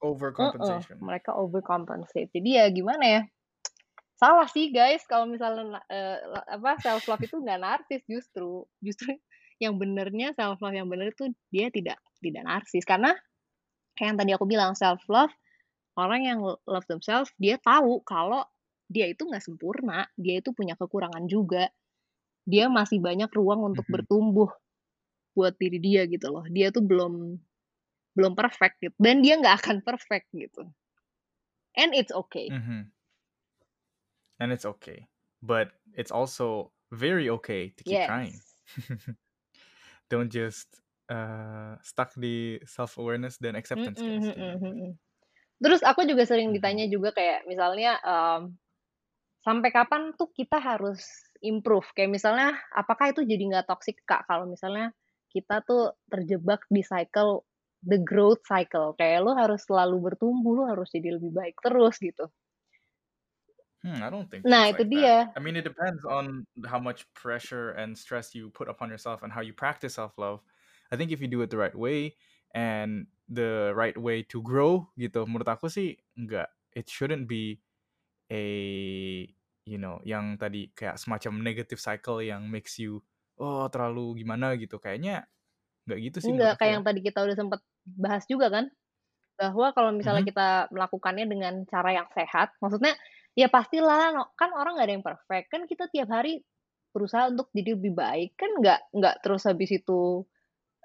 Overcompensation. 0.03 0.99
mereka 0.99 1.31
overcompensate. 1.34 2.29
Jadi 2.36 2.49
ya 2.60 2.65
gimana 2.67 3.05
ya? 3.05 3.21
Salah 4.15 4.47
sih 4.51 4.71
guys 4.71 5.03
kalau 5.08 5.27
misalnya 5.27 5.79
eh, 5.88 6.19
la- 6.27 6.47
apa 6.60 6.79
self 6.84 7.08
love 7.08 7.23
itu 7.23 7.39
nggak 7.39 7.62
narsis 7.62 8.03
justru. 8.10 8.67
Justru 8.84 9.15
yang 9.61 9.79
benernya 9.79 10.35
self 10.35 10.59
love 10.59 10.75
yang 10.75 10.91
bener 10.91 11.15
itu 11.15 11.31
dia 11.51 11.71
tidak 11.71 11.99
tidak 12.19 12.43
narsis 12.43 12.83
karena 12.83 13.15
kayak 13.95 14.13
yang 14.13 14.17
tadi 14.19 14.31
aku 14.35 14.45
bilang 14.47 14.75
self 14.75 14.99
love 15.07 15.31
orang 15.95 16.27
yang 16.27 16.39
love 16.43 16.87
themselves 16.91 17.31
dia 17.39 17.55
tahu 17.59 18.03
kalau 18.03 18.43
dia 18.85 19.09
itu 19.09 19.25
nggak 19.25 19.41
sempurna, 19.41 20.05
dia 20.13 20.41
itu 20.41 20.53
punya 20.53 20.77
kekurangan 20.77 21.25
juga. 21.25 21.69
Dia 22.45 22.69
masih 22.69 23.01
banyak 23.01 23.29
ruang 23.33 23.73
untuk 23.73 23.85
bertumbuh 23.89 24.53
buat 25.33 25.57
diri 25.57 25.81
dia 25.81 26.05
gitu 26.05 26.29
loh. 26.29 26.45
Dia 26.45 26.69
tuh 26.69 26.85
belum 26.85 27.41
belum 28.15 28.31
perfect 28.31 28.79
gitu 28.79 28.95
dan 28.95 29.19
dia 29.19 29.35
nggak 29.35 29.65
akan 29.65 29.77
perfect 29.83 30.29
gitu. 30.31 30.63
And 31.75 31.91
it's 31.91 32.13
okay. 32.13 32.47
Mhm. 32.53 32.93
And 34.39 34.49
it's 34.53 34.63
okay. 34.63 35.09
But 35.43 35.75
it's 35.97 36.13
also 36.13 36.71
very 36.93 37.27
okay 37.41 37.75
to 37.75 37.81
keep 37.83 38.07
trying. 38.07 38.39
Don't 40.09 40.29
just 40.31 40.69
uh, 41.09 41.75
stuck 41.81 42.13
di 42.17 42.59
self 42.65 42.97
awareness 42.97 43.37
dan 43.41 43.55
acceptance 43.55 44.01
Mm-mm, 44.01 44.05
guys. 44.05 44.31
mm-mm, 44.31 44.53
mm-mm. 44.63 44.91
Terus 45.63 45.81
aku 45.85 46.01
juga 46.09 46.23
sering 46.27 46.49
Mhm. 46.49 46.55
ditanya 46.55 46.85
juga 46.91 47.11
kayak 47.15 47.47
misalnya, 47.49 47.97
mmm, 48.03 48.55
sampai 49.45 49.69
kapan 49.71 50.11
tuh 50.19 50.29
kita 50.33 50.57
harus 50.59 51.01
improve? 51.43 51.87
Kayak 51.95 52.11
misalnya, 52.17 52.49
apakah 52.75 53.11
itu 53.13 53.21
jadi 53.27 53.43
nggak 53.51 53.67
toxic, 53.71 53.97
Kak, 54.09 54.27
kalau 54.29 54.45
misalnya 54.49 54.91
kita 55.33 55.61
tuh 55.69 55.95
terjebak 56.11 56.61
di 56.71 56.81
cycle 56.85 57.43
the 57.85 57.99
growth 58.01 58.41
cycle, 58.47 58.95
kayak 58.99 59.21
lu 59.25 59.31
harus 59.37 59.61
selalu 59.67 59.97
bertumbuh, 60.11 60.53
lu 60.57 60.63
harus 60.71 60.89
jadi 60.95 61.15
lebih 61.19 61.31
baik 61.35 61.55
terus 61.61 61.95
gitu. 62.01 62.25
Hmm, 63.86 64.02
I 64.02 64.10
don't 64.10 64.30
think 64.32 64.50
Nah, 64.50 64.65
it's 64.65 64.71
itu 64.74 64.82
like 64.82 64.89
that. 64.98 65.13
dia. 65.13 65.38
I 65.38 65.39
mean, 65.43 65.56
it 65.60 65.67
depends 65.67 66.02
on 66.08 66.48
how 66.65 66.80
much 66.80 67.06
pressure 67.13 67.71
and 67.78 67.93
stress 67.98 68.34
you 68.34 68.50
put 68.50 68.65
upon 68.71 68.89
yourself 68.89 69.21
and 69.21 69.30
how 69.36 69.41
you 69.45 69.54
practice 69.54 69.95
self-love. 70.02 70.41
I 70.91 70.95
think 70.98 71.12
if 71.12 71.21
you 71.21 71.28
do 71.28 71.41
it 71.43 71.52
the 71.52 71.58
right 71.60 71.76
way 71.76 72.15
and 72.56 73.08
the 73.30 73.74
right 73.76 73.98
way 73.98 74.24
to 74.32 74.41
grow 74.41 74.89
gitu, 74.98 75.28
menurut 75.28 75.45
aku 75.52 75.67
sih 75.69 76.00
enggak. 76.17 76.50
It 76.74 76.88
shouldn't 76.89 77.28
be 77.30 77.62
a 78.32 78.43
you 79.65 79.78
know, 79.82 80.02
yang 80.06 80.38
tadi 80.41 80.71
kayak 80.78 80.98
semacam 81.02 81.41
negative 81.45 81.82
cycle 81.82 82.21
yang 82.24 82.48
makes 82.52 82.78
you 82.82 83.04
oh 83.41 83.67
terlalu 83.74 84.24
gimana 84.26 84.56
gitu. 84.60 84.78
Kayaknya 84.82 85.28
nggak 85.88 86.00
gitu 86.12 86.19
sih 86.24 86.34
Enggak, 86.34 86.58
aku 86.58 86.63
kayak 86.63 86.71
ya. 86.74 86.82
yang 86.82 86.86
tadi 86.88 87.00
kita 87.06 87.19
udah 87.28 87.36
sempet 87.38 87.60
bahas 87.86 88.24
juga 88.26 88.48
kan, 88.50 88.65
bahwa 89.39 89.67
kalau 89.78 89.91
misalnya 89.95 90.24
Mhm. 90.24 90.30
kita 90.30 90.69
melakukannya 90.74 91.26
dengan 91.30 91.54
cara 91.69 91.91
yang 91.98 92.08
sehat, 92.15 92.54
maksudnya 92.63 92.95
ya 93.38 93.48
pastilah 93.52 94.15
kan 94.39 94.52
orang 94.56 94.76
nggak 94.80 94.88
ada 94.89 94.95
yang 95.00 95.06
perfect, 95.06 95.48
kan 95.54 95.62
kita 95.69 95.88
tiap 95.93 96.10
hari 96.12 96.41
berusaha 96.95 97.30
untuk 97.32 97.52
jadi 97.56 97.76
lebih 97.80 97.93
baik, 97.95 98.36
kan 98.39 98.52
nggak 98.62 98.80
nggak 98.95 99.15
terus 99.24 99.43
habis 99.50 99.71
itu, 99.76 100.24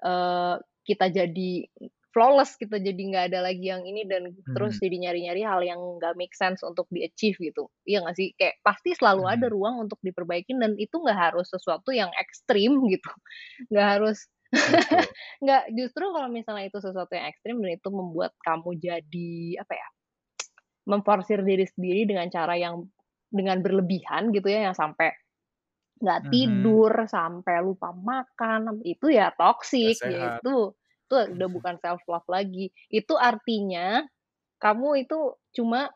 eee, 0.05 0.55
kita 0.87 1.07
jadi 1.13 1.51
flawless, 2.15 2.57
kita 2.59 2.77
jadi 2.81 2.97
nggak 3.11 3.25
ada 3.33 3.39
lagi 3.47 3.65
yang 3.71 3.83
ini 3.87 4.03
dan 4.09 4.35
terus 4.55 4.75
Mhm. 4.75 4.81
jadi 4.83 4.97
nyari-nyari 5.09 5.43
hal 5.47 5.61
yang 5.63 5.79
nggak 6.01 6.15
make 6.19 6.35
sense 6.35 6.61
untuk 6.65 6.87
di-achieve 6.91 7.37
gitu, 7.39 7.69
iya 7.87 8.03
nggak 8.03 8.17
sih? 8.19 8.29
Kayak 8.39 8.59
pasti 8.65 8.91
selalu 8.97 9.23
ada 9.29 9.47
Mhm. 9.47 9.51
ruang 9.51 9.83
untuk 9.87 9.99
diperbaikin 10.03 10.59
dan 10.63 10.75
itu 10.79 10.95
nggak 10.99 11.17
harus 11.33 11.47
sesuatu 11.53 11.91
yang 11.95 12.11
ekstrim 12.19 12.79
gitu, 12.91 13.11
nggak 13.73 13.87
harus 13.99 14.19
nggak 15.43 15.63
justru 15.77 16.05
kalau 16.13 16.29
misalnya 16.31 16.67
itu 16.71 16.79
sesuatu 16.83 17.11
yang 17.15 17.27
ekstrim 17.31 17.57
dan 17.63 17.71
itu 17.79 17.89
membuat 17.93 18.33
kamu 18.45 18.75
jadi, 18.81 19.33
apa 19.63 19.73
ya, 19.77 19.87
memforsir 20.89 21.41
diri 21.45 21.65
sendiri 21.69 22.05
dengan 22.09 22.27
cara 22.33 22.55
yang 22.59 22.85
dengan 23.31 23.59
berlebihan 23.63 24.31
gitu 24.35 24.47
ya, 24.51 24.69
yang 24.71 24.75
sampai 24.77 25.11
nggak 26.01 26.21
Mhm. 26.21 26.31
tidur, 26.33 26.91
sampai 27.09 27.61
lupa 27.63 27.93
makan, 27.93 28.81
itu 28.85 29.13
ya 29.13 29.31
toxic, 29.37 30.01
ya 30.05 30.17
itu 30.21 30.73
itu 31.07 31.15
udah 31.35 31.49
bukan 31.51 31.75
self 31.83 32.01
love 32.09 32.25
lagi. 32.31 32.71
Itu 32.89 33.15
artinya 33.19 34.03
kamu 34.63 35.05
itu 35.07 35.37
cuma, 35.57 35.91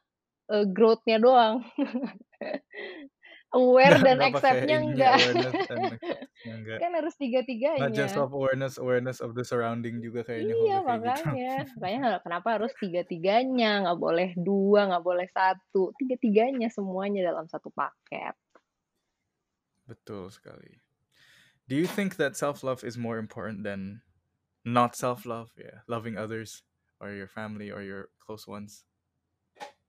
eee, 0.51 0.65
growth-nya 0.73 1.17
doang. 1.23 1.63
Aware 3.53 3.97
dan 4.01 4.17
accept-nya 4.25 4.77
enggak. 4.81 5.15
awareness 5.15 5.55
enggak. 6.47 6.81
Kan 6.81 6.91
harus 6.97 7.13
Not 7.77 7.91
just 7.93 8.13
tiga-tiganya. 8.13 8.15
self-awareness, 8.15 8.77
awareness 8.79 9.19
of 9.19 9.35
the 9.35 9.43
surrounding 9.43 9.99
juga 10.01 10.23
kayaknya 10.23 10.55
Iya, 10.55 10.75
kayak 10.83 10.83
gitu. 10.87 10.91
makanya. 10.91 11.51
Makanya 11.79 12.19
kenapa 12.23 12.47
harus 12.59 12.71
tiga-tiganya, 12.81 13.67
nggak 13.87 13.99
boleh 14.05 14.29
2, 14.47 14.79
nggak 14.91 15.03
boleh 15.09 15.27
1, 15.31 15.95
tiga-tiganya 15.99 16.67
semuanya 16.67 17.21
dalam 17.31 17.45
satu 17.47 17.69
paket. 17.71 18.35
Betul 19.87 20.29
sekali. 20.33 20.81
Do 21.67 21.75
you 21.75 21.87
think 21.87 22.17
that 22.17 22.37
self-love 22.37 22.83
is 22.83 22.97
more 22.97 23.17
important 23.17 23.63
than 23.63 24.01
not 24.65 24.95
self-love? 24.95 25.51
Yeah, 25.57 25.81
loving 25.87 26.17
others 26.17 26.63
or 26.99 27.11
your 27.11 27.27
family 27.27 27.71
or 27.71 27.81
your 27.81 28.09
close 28.19 28.47
ones? 28.47 28.85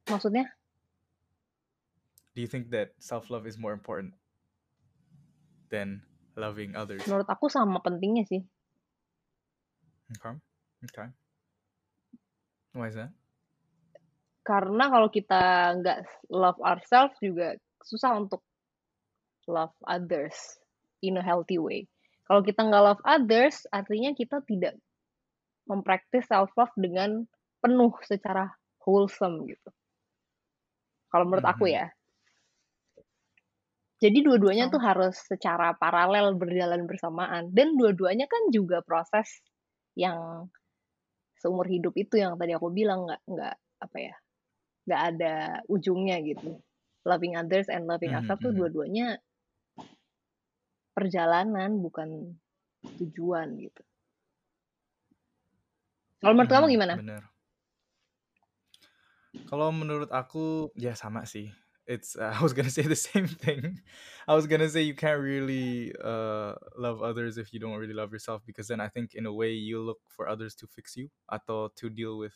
Maksudnya? 0.06 0.46
Do 2.36 2.44
you 2.44 2.52
think 2.52 2.68
that 2.76 2.92
self-love 3.00 3.48
is 3.48 3.56
more 3.56 3.72
important 3.72 4.12
than 5.72 6.04
loving 6.36 6.76
others? 6.76 7.00
Menurut 7.08 7.24
aku 7.32 7.48
sama 7.48 7.80
pentingnya 7.80 8.28
sih. 8.28 8.44
Okay. 10.20 10.36
Okay. 10.84 11.08
Why 12.76 12.92
is 12.92 13.00
that? 13.00 13.16
Karena 14.44 14.92
kalau 14.92 15.08
kita 15.08 15.72
nggak 15.80 16.28
love 16.28 16.60
ourselves 16.60 17.16
juga 17.24 17.56
susah 17.80 18.20
untuk 18.20 18.44
love 19.48 19.72
others 19.88 20.60
in 21.00 21.16
a 21.16 21.24
healthy 21.24 21.56
way. 21.56 21.88
Kalau 22.28 22.44
kita 22.44 22.68
nggak 22.68 22.84
love 22.84 23.02
others, 23.08 23.64
artinya 23.72 24.12
kita 24.12 24.44
tidak 24.44 24.76
mempraktis 25.64 26.28
self-love 26.28 26.76
dengan 26.76 27.24
penuh 27.64 27.96
secara 28.04 28.52
wholesome 28.84 29.48
gitu. 29.48 29.72
Kalau 31.08 31.24
menurut 31.24 31.48
aku 31.48 31.64
Mhm. 31.72 31.74
ya. 31.80 31.95
Jadi 34.04 34.18
dua-duanya 34.20 34.68
tuh 34.68 34.76
Oh. 34.76 34.86
harus 34.88 35.16
secara 35.24 35.72
paralel 35.80 36.36
berjalan 36.36 36.84
bersamaan 36.84 37.48
dan 37.56 37.80
dua-duanya 37.80 38.28
kan 38.28 38.52
juga 38.52 38.84
proses 38.84 39.40
yang 39.96 40.48
seumur 41.40 41.66
hidup 41.68 41.94
itu 41.96 42.20
yang 42.20 42.36
tadi 42.40 42.52
aku 42.56 42.68
bilang 42.72 43.08
nggak 43.08 43.22
nggak 43.28 43.54
apa 43.84 43.98
ya, 44.00 44.14
nggak 44.88 45.02
ada 45.14 45.34
ujungnya 45.70 46.18
gitu. 46.24 46.60
Loving 47.08 47.34
others 47.40 47.68
and 47.72 47.86
loving 47.90 48.12
Mhm, 48.12 48.16
ourselves 48.16 48.42
tuh 48.44 48.52
mhm. 48.52 48.56
dua-duanya 48.56 49.20
perjalanan 50.96 51.70
bukan 51.84 52.08
tujuan 52.98 53.48
gitu. 53.64 53.82
Kalau 56.20 56.32
menurut 56.36 56.52
kamu 56.52 56.66
Mhm, 56.66 56.74
gimana? 56.74 56.94
bener. 56.96 57.22
Kalau 59.48 59.70
menurut 59.70 60.10
aku 60.10 60.74
ya 60.74 60.92
sama 60.98 61.22
sih. 61.32 61.46
It's 61.86 62.16
uh, 62.16 62.34
I 62.38 62.42
was 62.42 62.52
gonna 62.52 62.70
say 62.70 62.82
the 62.82 62.96
same 62.98 63.26
thing. 63.26 63.80
I 64.26 64.34
was 64.34 64.46
gonna 64.46 64.68
say 64.68 64.82
you 64.82 64.94
can't 64.94 65.20
really 65.20 65.94
uh, 66.02 66.54
love 66.76 67.02
others 67.02 67.38
if 67.38 67.52
you 67.54 67.60
don't 67.60 67.78
really 67.78 67.94
love 67.94 68.12
yourself 68.12 68.42
because 68.46 68.68
then 68.68 68.80
I 68.80 68.88
think 68.88 69.14
in 69.14 69.26
a 69.26 69.32
way 69.32 69.52
you 69.52 69.80
look 69.80 70.00
for 70.10 70.28
others 70.28 70.54
to 70.62 70.66
fix 70.66 70.96
you 70.96 71.10
atau 71.30 71.70
to 71.78 71.86
deal 71.90 72.18
with 72.18 72.34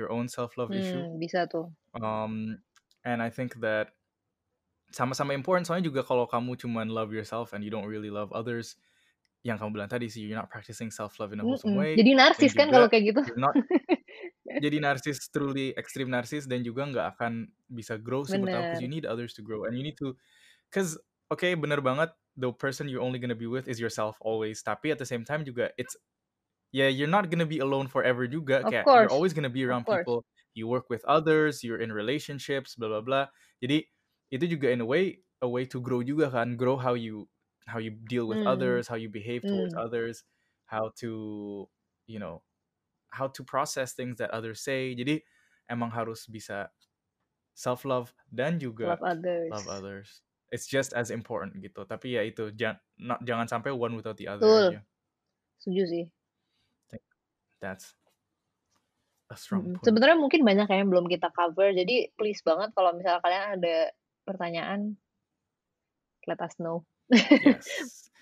your 0.00 0.10
own 0.12 0.28
self-love 0.28 0.72
issue. 0.74 1.04
Hmm, 1.04 1.20
bisa 1.22 1.46
tuh. 1.46 1.70
Um, 1.96 2.60
and 3.04 3.22
I 3.22 3.30
think 3.30 3.60
that 3.60 3.92
sama-sama 4.92 5.34
important 5.34 5.66
soalnya 5.66 5.86
juga 5.90 6.00
kalau 6.06 6.24
kamu 6.30 6.56
cuman 6.56 6.88
love 6.88 7.12
yourself 7.12 7.52
and 7.52 7.60
you 7.64 7.70
don't 7.70 7.86
really 7.88 8.10
love 8.10 8.30
others, 8.32 8.78
yang 9.46 9.58
kamu 9.60 9.76
bilang 9.78 9.90
tadi 9.90 10.08
sih 10.10 10.24
you're 10.26 10.38
not 10.38 10.50
practicing 10.50 10.90
self-love 10.90 11.32
in 11.34 11.40
a 11.40 11.46
wholesome 11.46 11.72
Mhm, 11.72 11.78
way 11.78 12.02
jadi 12.02 12.10
narsis 12.16 12.52
kan 12.56 12.68
kalau 12.72 12.88
kayak 12.90 13.14
gitu. 13.14 13.22
you're 13.26 13.38
not 13.38 13.54
jadi 14.54 14.78
narsis 14.82 15.28
truly 15.32 15.74
extreme 15.76 16.08
narsis 16.12 16.46
dan 16.48 16.62
juga 16.64 16.86
nggak 16.88 17.06
akan 17.18 17.50
bisa 17.70 17.98
grow 18.00 18.24
sih 18.28 18.38
menurut 18.40 18.54
aku 18.64 18.66
'cause 18.72 18.82
you 18.82 18.88
need 18.90 19.04
others 19.08 19.34
to 19.36 19.42
grow 19.44 19.66
and 19.66 19.74
you 19.76 19.82
need 19.84 19.98
to 19.98 20.14
cause 20.74 20.98
okay 21.32 21.54
bener 21.58 21.80
banget 21.84 22.12
the 22.38 22.50
person 22.56 22.88
you're 22.88 23.04
only 23.04 23.18
gonna 23.20 23.36
be 23.38 23.48
with 23.50 23.68
is 23.68 23.80
yourself 23.82 24.18
always 24.22 24.62
tapi 24.64 24.90
at 24.94 24.98
the 25.02 25.08
same 25.08 25.24
time 25.26 25.44
juga 25.46 25.70
it's 25.80 25.96
yeah 26.72 26.88
you're 26.88 27.10
not 27.10 27.30
gonna 27.30 27.46
be 27.48 27.58
alone 27.58 27.86
forever 27.88 28.26
juga 28.28 28.62
Of 28.62 28.74
kayak 28.74 28.90
you're 28.94 29.10
course, 29.10 29.14
always 29.14 29.32
gonna 29.34 29.52
be 29.52 29.64
of 29.70 29.76
around 29.76 29.86
course. 29.86 30.08
people 30.08 30.24
you 30.54 30.66
work 30.68 30.88
with 30.90 31.02
others 31.06 31.62
you're 31.64 31.80
in 31.80 31.92
relationships 31.92 32.74
blah 32.76 32.88
blah 32.90 33.02
blah 33.04 33.26
jadi 33.62 33.86
itu 34.32 34.44
juga 34.58 34.70
in 34.74 34.80
a 34.82 34.88
way 34.88 35.22
a 35.42 35.48
way 35.48 35.64
to 35.66 35.78
grow 35.82 36.02
juga 36.02 36.30
kan 36.32 36.56
grow 36.58 36.76
how 36.78 36.94
you 36.98 37.28
how 37.70 37.78
you 37.82 37.90
deal 38.10 38.26
with 38.30 38.40
Hmm, 38.40 38.46
others 38.46 38.88
how 38.90 38.98
you 38.98 39.08
behave 39.10 39.46
towards 39.46 39.72
hmm. 39.72 39.78
others 39.78 40.26
how 40.70 40.90
to 40.98 41.66
you 42.10 42.18
know 42.18 42.42
how 43.14 43.26
to 43.30 43.42
process 43.46 43.92
things 43.94 44.16
that 44.18 44.30
others 44.32 44.62
say 44.62 44.94
jadi 44.94 45.22
emang 45.70 45.90
harus 45.90 46.26
bisa 46.30 46.70
self 47.56 47.84
love 47.88 48.12
dan 48.28 48.58
juga 48.60 48.96
Love 48.96 49.04
others. 49.04 49.50
love 49.52 49.68
others 49.70 50.08
it's 50.54 50.66
just 50.70 50.94
as 50.94 51.10
important 51.10 51.58
gitu 51.58 51.82
tapi 51.88 52.14
ya 52.18 52.22
itu 52.22 52.52
jangan 52.54 52.78
jangan 53.24 53.46
sampai 53.50 53.74
one 53.74 53.96
without 53.98 54.16
the 54.20 54.28
other 54.30 54.46
Betul. 54.46 54.78
aja 54.78 54.80
Setuju 55.62 55.84
sih. 55.88 56.04
that's 57.60 57.96
a 59.32 59.36
strong 59.36 59.72
point 59.72 59.82
Sebenarnya 59.82 60.18
mungkin 60.20 60.44
banyak 60.46 60.68
yang 60.70 60.86
belum 60.92 61.08
kita 61.10 61.32
cover, 61.34 61.72
jadi 61.74 62.12
please 62.14 62.38
banget 62.46 62.70
kalau 62.76 62.94
misalnya 62.94 63.20
kalian 63.24 63.44
ada 63.58 63.76
pertanyaan, 64.22 64.80
let 66.30 66.38
us 66.44 66.54
know. 66.62 66.84
yes 67.42 67.66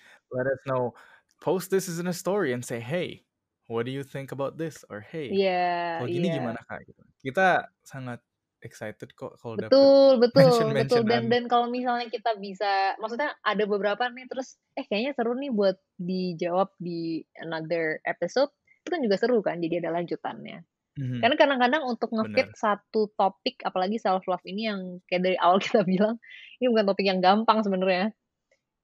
let 0.36 0.46
us 0.46 0.60
know 0.68 0.92
post 1.40 1.68
this 1.72 1.88
as 1.88 1.98
in 2.00 2.06
a 2.08 2.12
story 2.16 2.52
and 2.52 2.64
say 2.64 2.80
hey 2.80 3.24
what 3.70 3.84
do 3.86 3.92
you 3.92 4.04
think 4.04 4.30
about 4.30 4.56
this 4.56 4.84
or 4.88 5.00
hey 5.00 5.28
Iya, 5.32 6.02
kalau 6.04 6.08
gini 6.10 6.26
iya. 6.28 6.36
gimana 6.38 6.60
kak 6.64 6.80
gitu 6.84 7.02
kita 7.22 7.46
sangat 7.82 8.20
excited 8.60 9.12
kok 9.12 9.36
kalau 9.40 9.60
dapet 9.60 9.76
Betul, 9.76 10.08
betul, 10.24 10.40
mention 10.40 10.68
betul. 10.72 11.02
Dan 11.04 11.22
dan 11.28 11.44
kalau 11.52 11.68
misalnya 11.68 12.08
kita 12.08 12.32
bisa, 12.40 12.96
maksudnya 12.96 13.36
ada 13.44 13.64
beberapa 13.68 14.08
nih 14.08 14.24
terus, 14.24 14.56
eh 14.72 14.88
kayaknya 14.88 15.12
seru 15.12 15.36
nih 15.36 15.52
buat 15.52 15.76
dijawab 16.00 16.72
di 16.80 17.20
another 17.44 18.00
episode, 18.08 18.48
itu 18.80 18.88
kan 18.88 19.00
juga 19.04 19.16
seru 19.20 19.44
kan, 19.44 19.60
jadi 19.60 19.84
ada 19.84 19.92
lanjutannya. 20.00 20.64
Mhm. 20.96 21.20
Karena 21.20 21.36
kadang-kadang 21.36 21.82
untuk 21.84 22.08
nge-fit 22.16 22.48
satu 22.56 23.12
topik, 23.20 23.60
apalagi 23.68 24.00
self 24.00 24.24
love 24.24 24.40
ini 24.48 24.70
yang 24.72 24.80
kayak 25.12 25.22
dari 25.28 25.36
awal 25.36 25.60
kita 25.64 25.84
bilang, 25.84 26.16
ini 26.56 26.66
bukan 26.72 26.88
topik 26.88 27.04
yang 27.04 27.20
gampang 27.20 27.60
sebenarnya. 27.60 28.16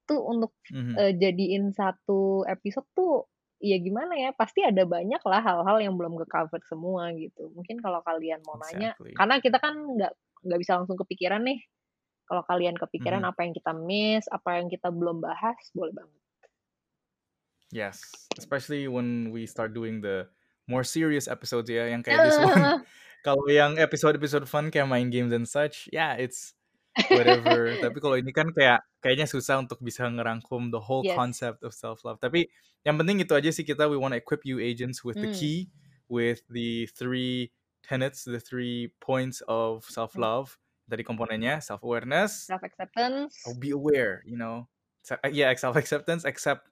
Tuh 0.05 0.21
untuk 0.29 0.53
Mhm. 0.69 0.93
eh, 0.93 1.13
jadiin 1.17 1.73
satu 1.73 2.45
episode 2.45 2.85
tuh 2.93 3.30
ya 3.61 3.77
gimana 3.77 4.17
ya 4.17 4.29
pasti 4.33 4.65
ada 4.65 4.81
banyak 4.83 5.21
lah 5.21 5.41
hal-hal 5.41 5.77
yang 5.79 5.93
belum 5.93 6.17
ke 6.19 6.25
cover 6.27 6.59
semua 6.65 7.13
gitu 7.13 7.53
mungkin 7.53 7.77
kalau 7.77 8.01
kalian 8.01 8.41
mau 8.41 8.57
nanya 8.57 8.97
Exactly. 8.97 9.13
karena 9.13 9.35
kita 9.37 9.57
kan 9.61 9.73
nggak 9.77 10.13
nggak 10.41 10.59
bisa 10.59 10.71
langsung 10.81 10.97
kepikiran 10.97 11.45
nih 11.45 11.61
kalau 12.25 12.41
kalian 12.49 12.73
kepikiran 12.73 13.21
Mhm. 13.21 13.29
apa 13.29 13.39
yang 13.45 13.53
kita 13.53 13.71
miss 13.77 14.25
apa 14.27 14.57
yang 14.57 14.67
kita 14.67 14.89
belum 14.89 15.21
bahas 15.21 15.57
boleh 15.71 15.93
banget 15.93 16.19
Yes, 17.71 18.03
especially 18.35 18.91
when 18.91 19.31
we 19.31 19.47
start 19.47 19.71
doing 19.71 20.03
the 20.03 20.27
more 20.67 20.83
serious 20.83 21.31
episodes 21.31 21.71
ya, 21.71 21.87
yang 21.87 22.03
kayak 22.03 22.27
this 22.27 22.35
one. 22.35 22.83
Kalau 23.25 23.47
yang 23.47 23.79
episode-episode 23.79 24.43
fun 24.43 24.67
kayak 24.67 24.91
main 24.91 25.07
games 25.07 25.31
and 25.31 25.47
such, 25.47 25.87
yeah, 25.87 26.19
it's 26.19 26.51
whatever. 27.11 27.75
Tapi 27.79 27.97
kalau 28.03 28.17
ini 28.19 28.31
kan 28.35 28.49
kayak 28.55 28.83
kayaknya 29.03 29.27
susah 29.29 29.59
untuk 29.61 29.79
bisa 29.83 30.07
ngerangkum 30.07 30.71
the 30.73 30.79
whole 30.81 31.03
Yes. 31.03 31.09
concept 31.09 31.63
of 31.65 31.73
self 31.75 32.03
love. 32.07 32.19
Tapi 32.21 32.47
yang 32.87 32.97
penting 33.01 33.21
itu 33.23 33.33
aja 33.37 33.49
sih 33.53 33.63
kita 33.67 33.87
we 33.89 33.97
want 33.99 34.13
to 34.15 34.19
equip 34.21 34.43
you 34.47 34.57
agents 34.61 35.03
with 35.05 35.19
the 35.21 35.29
Hmm. 35.29 35.31
key, 35.31 35.69
with 36.09 36.43
the 36.49 36.87
three 36.93 37.51
tenets, 37.85 38.23
the 38.25 38.39
three 38.41 38.93
points 39.03 39.41
of 39.49 39.85
self 39.89 40.17
love. 40.17 40.57
Tadi 40.89 41.03
komponennya 41.07 41.63
self 41.63 41.81
awareness, 41.85 42.51
self 42.51 42.63
acceptance 42.63 43.37
oh, 43.45 43.53
be 43.53 43.71
aware, 43.71 44.23
you 44.25 44.37
know. 44.37 44.67
Uh, 45.09 45.17
Yeah, 45.31 45.53
self 45.57 45.75
acceptance, 45.77 46.25
accept 46.25 46.69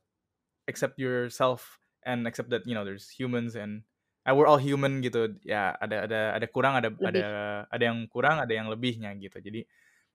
accept 0.70 1.00
yourself 1.00 1.80
and 2.06 2.28
accept 2.28 2.50
that 2.52 2.66
you 2.68 2.76
know 2.76 2.86
there's 2.86 3.10
humans 3.10 3.56
and 3.56 3.84
uh, 4.30 4.34
we're 4.36 4.48
all 4.48 4.62
human 4.62 5.02
gitu. 5.02 5.38
Ya, 5.46 5.76
ada 5.82 6.06
ada 6.08 6.20
ada 6.38 6.48
kurang, 6.50 6.78
ada 6.78 6.94
Lebih. 7.00 7.10
ada 7.10 7.26
ada 7.70 7.84
yang 7.84 8.06
kurang, 8.12 8.40
ada 8.42 8.54
yang 8.54 8.70
lebihnya 8.70 9.14
gitu. 9.20 9.40
Jadi 9.42 9.66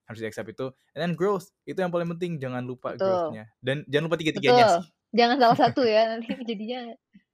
harus 0.04 0.18
di 0.20 0.26
accept 0.28 0.48
itu. 0.50 0.66
And 0.92 1.00
then 1.02 1.12
growth, 1.16 1.48
itu 1.64 1.76
yang 1.80 1.92
paling 1.92 2.08
penting, 2.16 2.36
jangan 2.36 2.64
lupa 2.64 2.94
Betul. 2.94 3.08
growth-nya. 3.08 3.44
Dan 3.60 3.76
jangan 3.88 4.04
lupa 4.08 4.16
tiga-tiganya 4.20 4.64
betul 4.66 4.80
sih. 4.80 4.84
jangan 5.14 5.36
salah 5.38 5.58
satu 5.58 5.82
ya 5.86 6.02
nanti 6.10 6.30
jadinya 6.42 6.80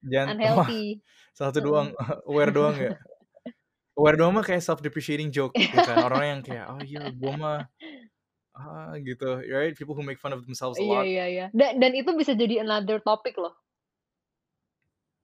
Jangan 0.05 0.37
wah, 0.49 0.69
unhealthy 0.69 0.85
salah 1.33 1.49
satu 1.53 1.61
doang, 1.61 1.87
aware 2.29 2.53
doang 2.53 2.75
ya. 2.77 2.93
Aware 3.99 4.17
doang 4.19 4.33
mah 4.35 4.45
kayak 4.47 4.63
self 4.63 4.79
depreciating 4.79 5.29
joke 5.35 5.55
ya 5.59 5.83
kan. 5.83 5.97
Orang 6.07 6.23
yang 6.23 6.41
kayak 6.47 6.65
oh 6.71 6.79
iya 6.81 7.11
gua 7.11 7.33
mah 7.35 7.59
ah 8.55 8.93
gitu, 8.99 9.39
right? 9.47 9.73
People 9.77 9.95
who 9.95 10.03
make 10.03 10.19
fun 10.19 10.33
of 10.35 10.43
themselves 10.43 10.79
a 10.79 10.83
Iya 10.83 10.91
lot. 10.91 11.03
iya 11.07 11.25
iya. 11.27 11.45
Dan 11.55 11.79
dan 11.79 11.91
itu 11.95 12.11
bisa 12.15 12.35
jadi 12.35 12.63
another 12.63 12.99
topic 12.99 13.35
loh. 13.39 13.55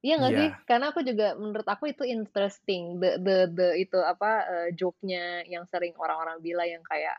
Iya 0.06 0.14
nggak 0.22 0.34
sih? 0.40 0.50
Iya. 0.54 0.60
Karena 0.70 0.86
aku 0.94 1.02
juga 1.10 1.28
menurut 1.36 1.68
aku 1.68 1.84
itu 1.92 2.04
interesting. 2.06 3.02
The 3.02 3.10
the 3.26 3.38
the 3.58 3.68
itu 3.84 3.98
apa 3.98 4.32
eh, 4.46 4.70
joke-nya 4.80 5.44
yang 5.50 5.66
sering 5.68 5.94
orang-orang 5.98 6.38
bilang 6.46 6.70
yang 6.80 6.84
kayak 6.86 7.18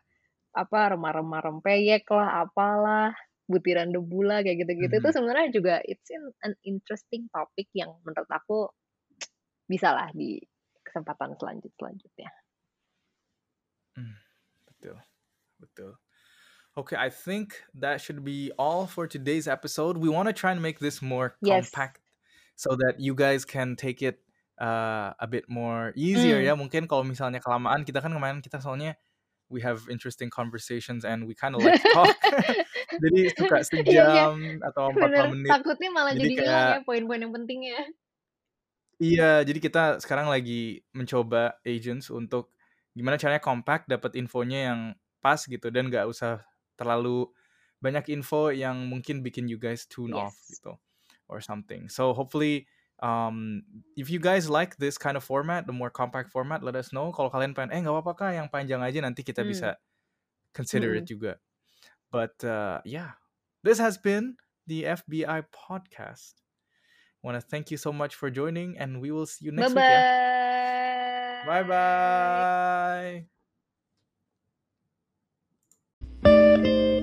apa 0.55 0.95
remah-remah 0.97 1.41
rempeyek 1.45 2.05
lah, 2.13 2.45
apalah, 2.47 3.13
butiran 3.51 3.91
debu 3.95 4.21
lah 4.27 4.41
kayak 4.45 4.65
gitu-gitu. 4.65 4.95
Itu 5.01 5.09
Mhm. 5.09 5.15
sebenarnya 5.15 5.49
juga 5.55 5.75
it's 5.89 6.09
in, 6.13 6.25
an 6.45 6.55
interesting 6.65 7.29
topic 7.33 7.69
yang 7.77 7.91
menurut 8.05 8.29
aku 8.31 8.69
bisa 9.73 9.93
lah 9.95 10.09
di 10.17 10.41
kesempatan 10.85 11.37
selanjut 11.41 11.73
selanjutnya. 11.79 12.31
Hmm, 13.97 14.17
betul. 14.69 14.97
Betul. 15.61 15.93
Okay, 16.79 16.97
I 16.97 17.11
think 17.11 17.63
that 17.75 18.01
should 18.01 18.25
be 18.25 18.53
all 18.59 18.87
for 18.87 19.07
today's 19.09 19.49
episode. 19.49 19.99
We 19.99 20.09
want 20.09 20.29
to 20.31 20.35
try 20.37 20.53
and 20.53 20.63
make 20.63 20.79
this 20.81 21.03
more 21.03 21.37
Yes. 21.41 21.73
compact 21.73 22.03
so 22.57 22.77
that 22.77 23.01
you 23.01 23.15
guys 23.15 23.45
can 23.45 23.77
take 23.77 24.03
it 24.03 24.23
uh, 24.61 25.15
a 25.21 25.27
bit 25.29 25.49
more 25.51 25.93
easier 25.99 26.39
Hmm. 26.39 26.45
ya. 26.45 26.55
Mungkin 26.57 26.87
kalau 26.87 27.03
misalnya 27.07 27.43
kelamaan, 27.43 27.83
kita 27.89 28.01
kan 28.05 28.15
kemarin 28.15 28.41
kita 28.45 28.63
soalnya 28.63 28.97
we 29.49 29.61
have 29.65 29.89
interesting 29.89 30.29
conversations 30.29 31.05
and 31.05 31.25
we 31.25 31.33
kind 31.35 31.57
of 31.57 31.65
like 31.65 31.81
to 31.81 31.89
talk. 31.93 32.13
Jadi 33.05 33.21
suka 33.33 33.57
Iya 33.73 33.83
iya. 33.85 34.05
sejam 34.05 34.35
atau 34.65 34.93
45 34.93 35.01
Bener. 35.01 35.27
menit. 35.33 35.51
Takutnya 35.53 35.91
malah 35.93 36.13
Jadi 36.13 36.21
jadi 36.25 36.35
hilang 36.37 36.53
ya 36.53 36.69
kayak 36.77 36.85
poin-poin 36.85 37.21
yang 37.25 37.33
pentingnya. 37.33 37.81
Iya, 38.99 39.47
jadi 39.47 39.59
kita 39.63 39.83
sekarang 40.03 40.27
lagi 40.27 40.83
mencoba 40.91 41.55
agents 41.63 42.11
untuk 42.11 42.51
gimana 42.99 43.15
caranya 43.15 43.39
compact, 43.39 43.87
dapat 43.87 44.19
infonya 44.19 44.75
yang 44.75 44.81
pas 45.23 45.39
gitu 45.39 45.71
dan 45.71 45.87
nggak 45.87 46.03
usah 46.11 46.43
terlalu 46.75 47.31
banyak 47.79 48.11
info 48.11 48.51
yang 48.51 48.91
mungkin 48.91 49.23
bikin 49.23 49.47
you 49.47 49.55
guys 49.55 49.87
tune 49.87 50.11
off 50.19 50.35
Yes. 50.35 50.59
gitu 50.59 50.75
or 51.31 51.39
something. 51.39 51.87
So 51.87 52.11
hopefully 52.11 52.67
um, 53.03 53.63
if 53.97 54.11
you 54.11 54.19
guys 54.19 54.51
like 54.51 54.77
this 54.79 54.99
kind 54.99 55.17
of 55.17 55.25
format, 55.25 55.67
the 55.67 55.73
more 55.75 55.91
compact 55.91 56.31
format, 56.31 56.63
let 56.63 56.77
us 56.77 56.93
know. 56.93 57.11
Kalau 57.13 57.31
kalian 57.31 57.55
pengen, 57.55 57.71
eh 57.75 57.81
nggak 57.83 57.95
apa-apa 57.95 58.13
kah 58.15 58.31
yang 58.35 58.49
panjang 58.51 58.83
aja 58.83 58.99
nanti 59.03 59.23
kita 59.23 59.43
Hmm. 59.43 59.51
bisa 59.51 59.69
consider 60.55 60.95
it 60.95 61.07
Mm-mm. 61.07 61.15
juga. 61.19 61.33
But 62.11 62.35
uh, 62.43 62.81
yeah, 62.89 63.21
this 63.63 63.79
has 63.79 63.99
been 64.01 64.37
the 64.67 64.85
FBI 64.85 65.45
podcast. 65.53 66.41
I 67.19 67.27
Want 67.27 67.35
to 67.35 67.43
thank 67.43 67.71
you 67.75 67.77
so 67.77 67.91
much 67.93 68.15
for 68.15 68.31
joining, 68.31 68.79
and 68.79 69.03
we 69.03 69.11
will 69.11 69.27
see 69.27 69.47
you 69.47 69.53
next 69.53 69.75
week. 69.75 69.83
Yeah. 69.83 71.45
Bye-bye. 71.47 73.27
Bye 76.23 76.47
bye. 76.63 76.98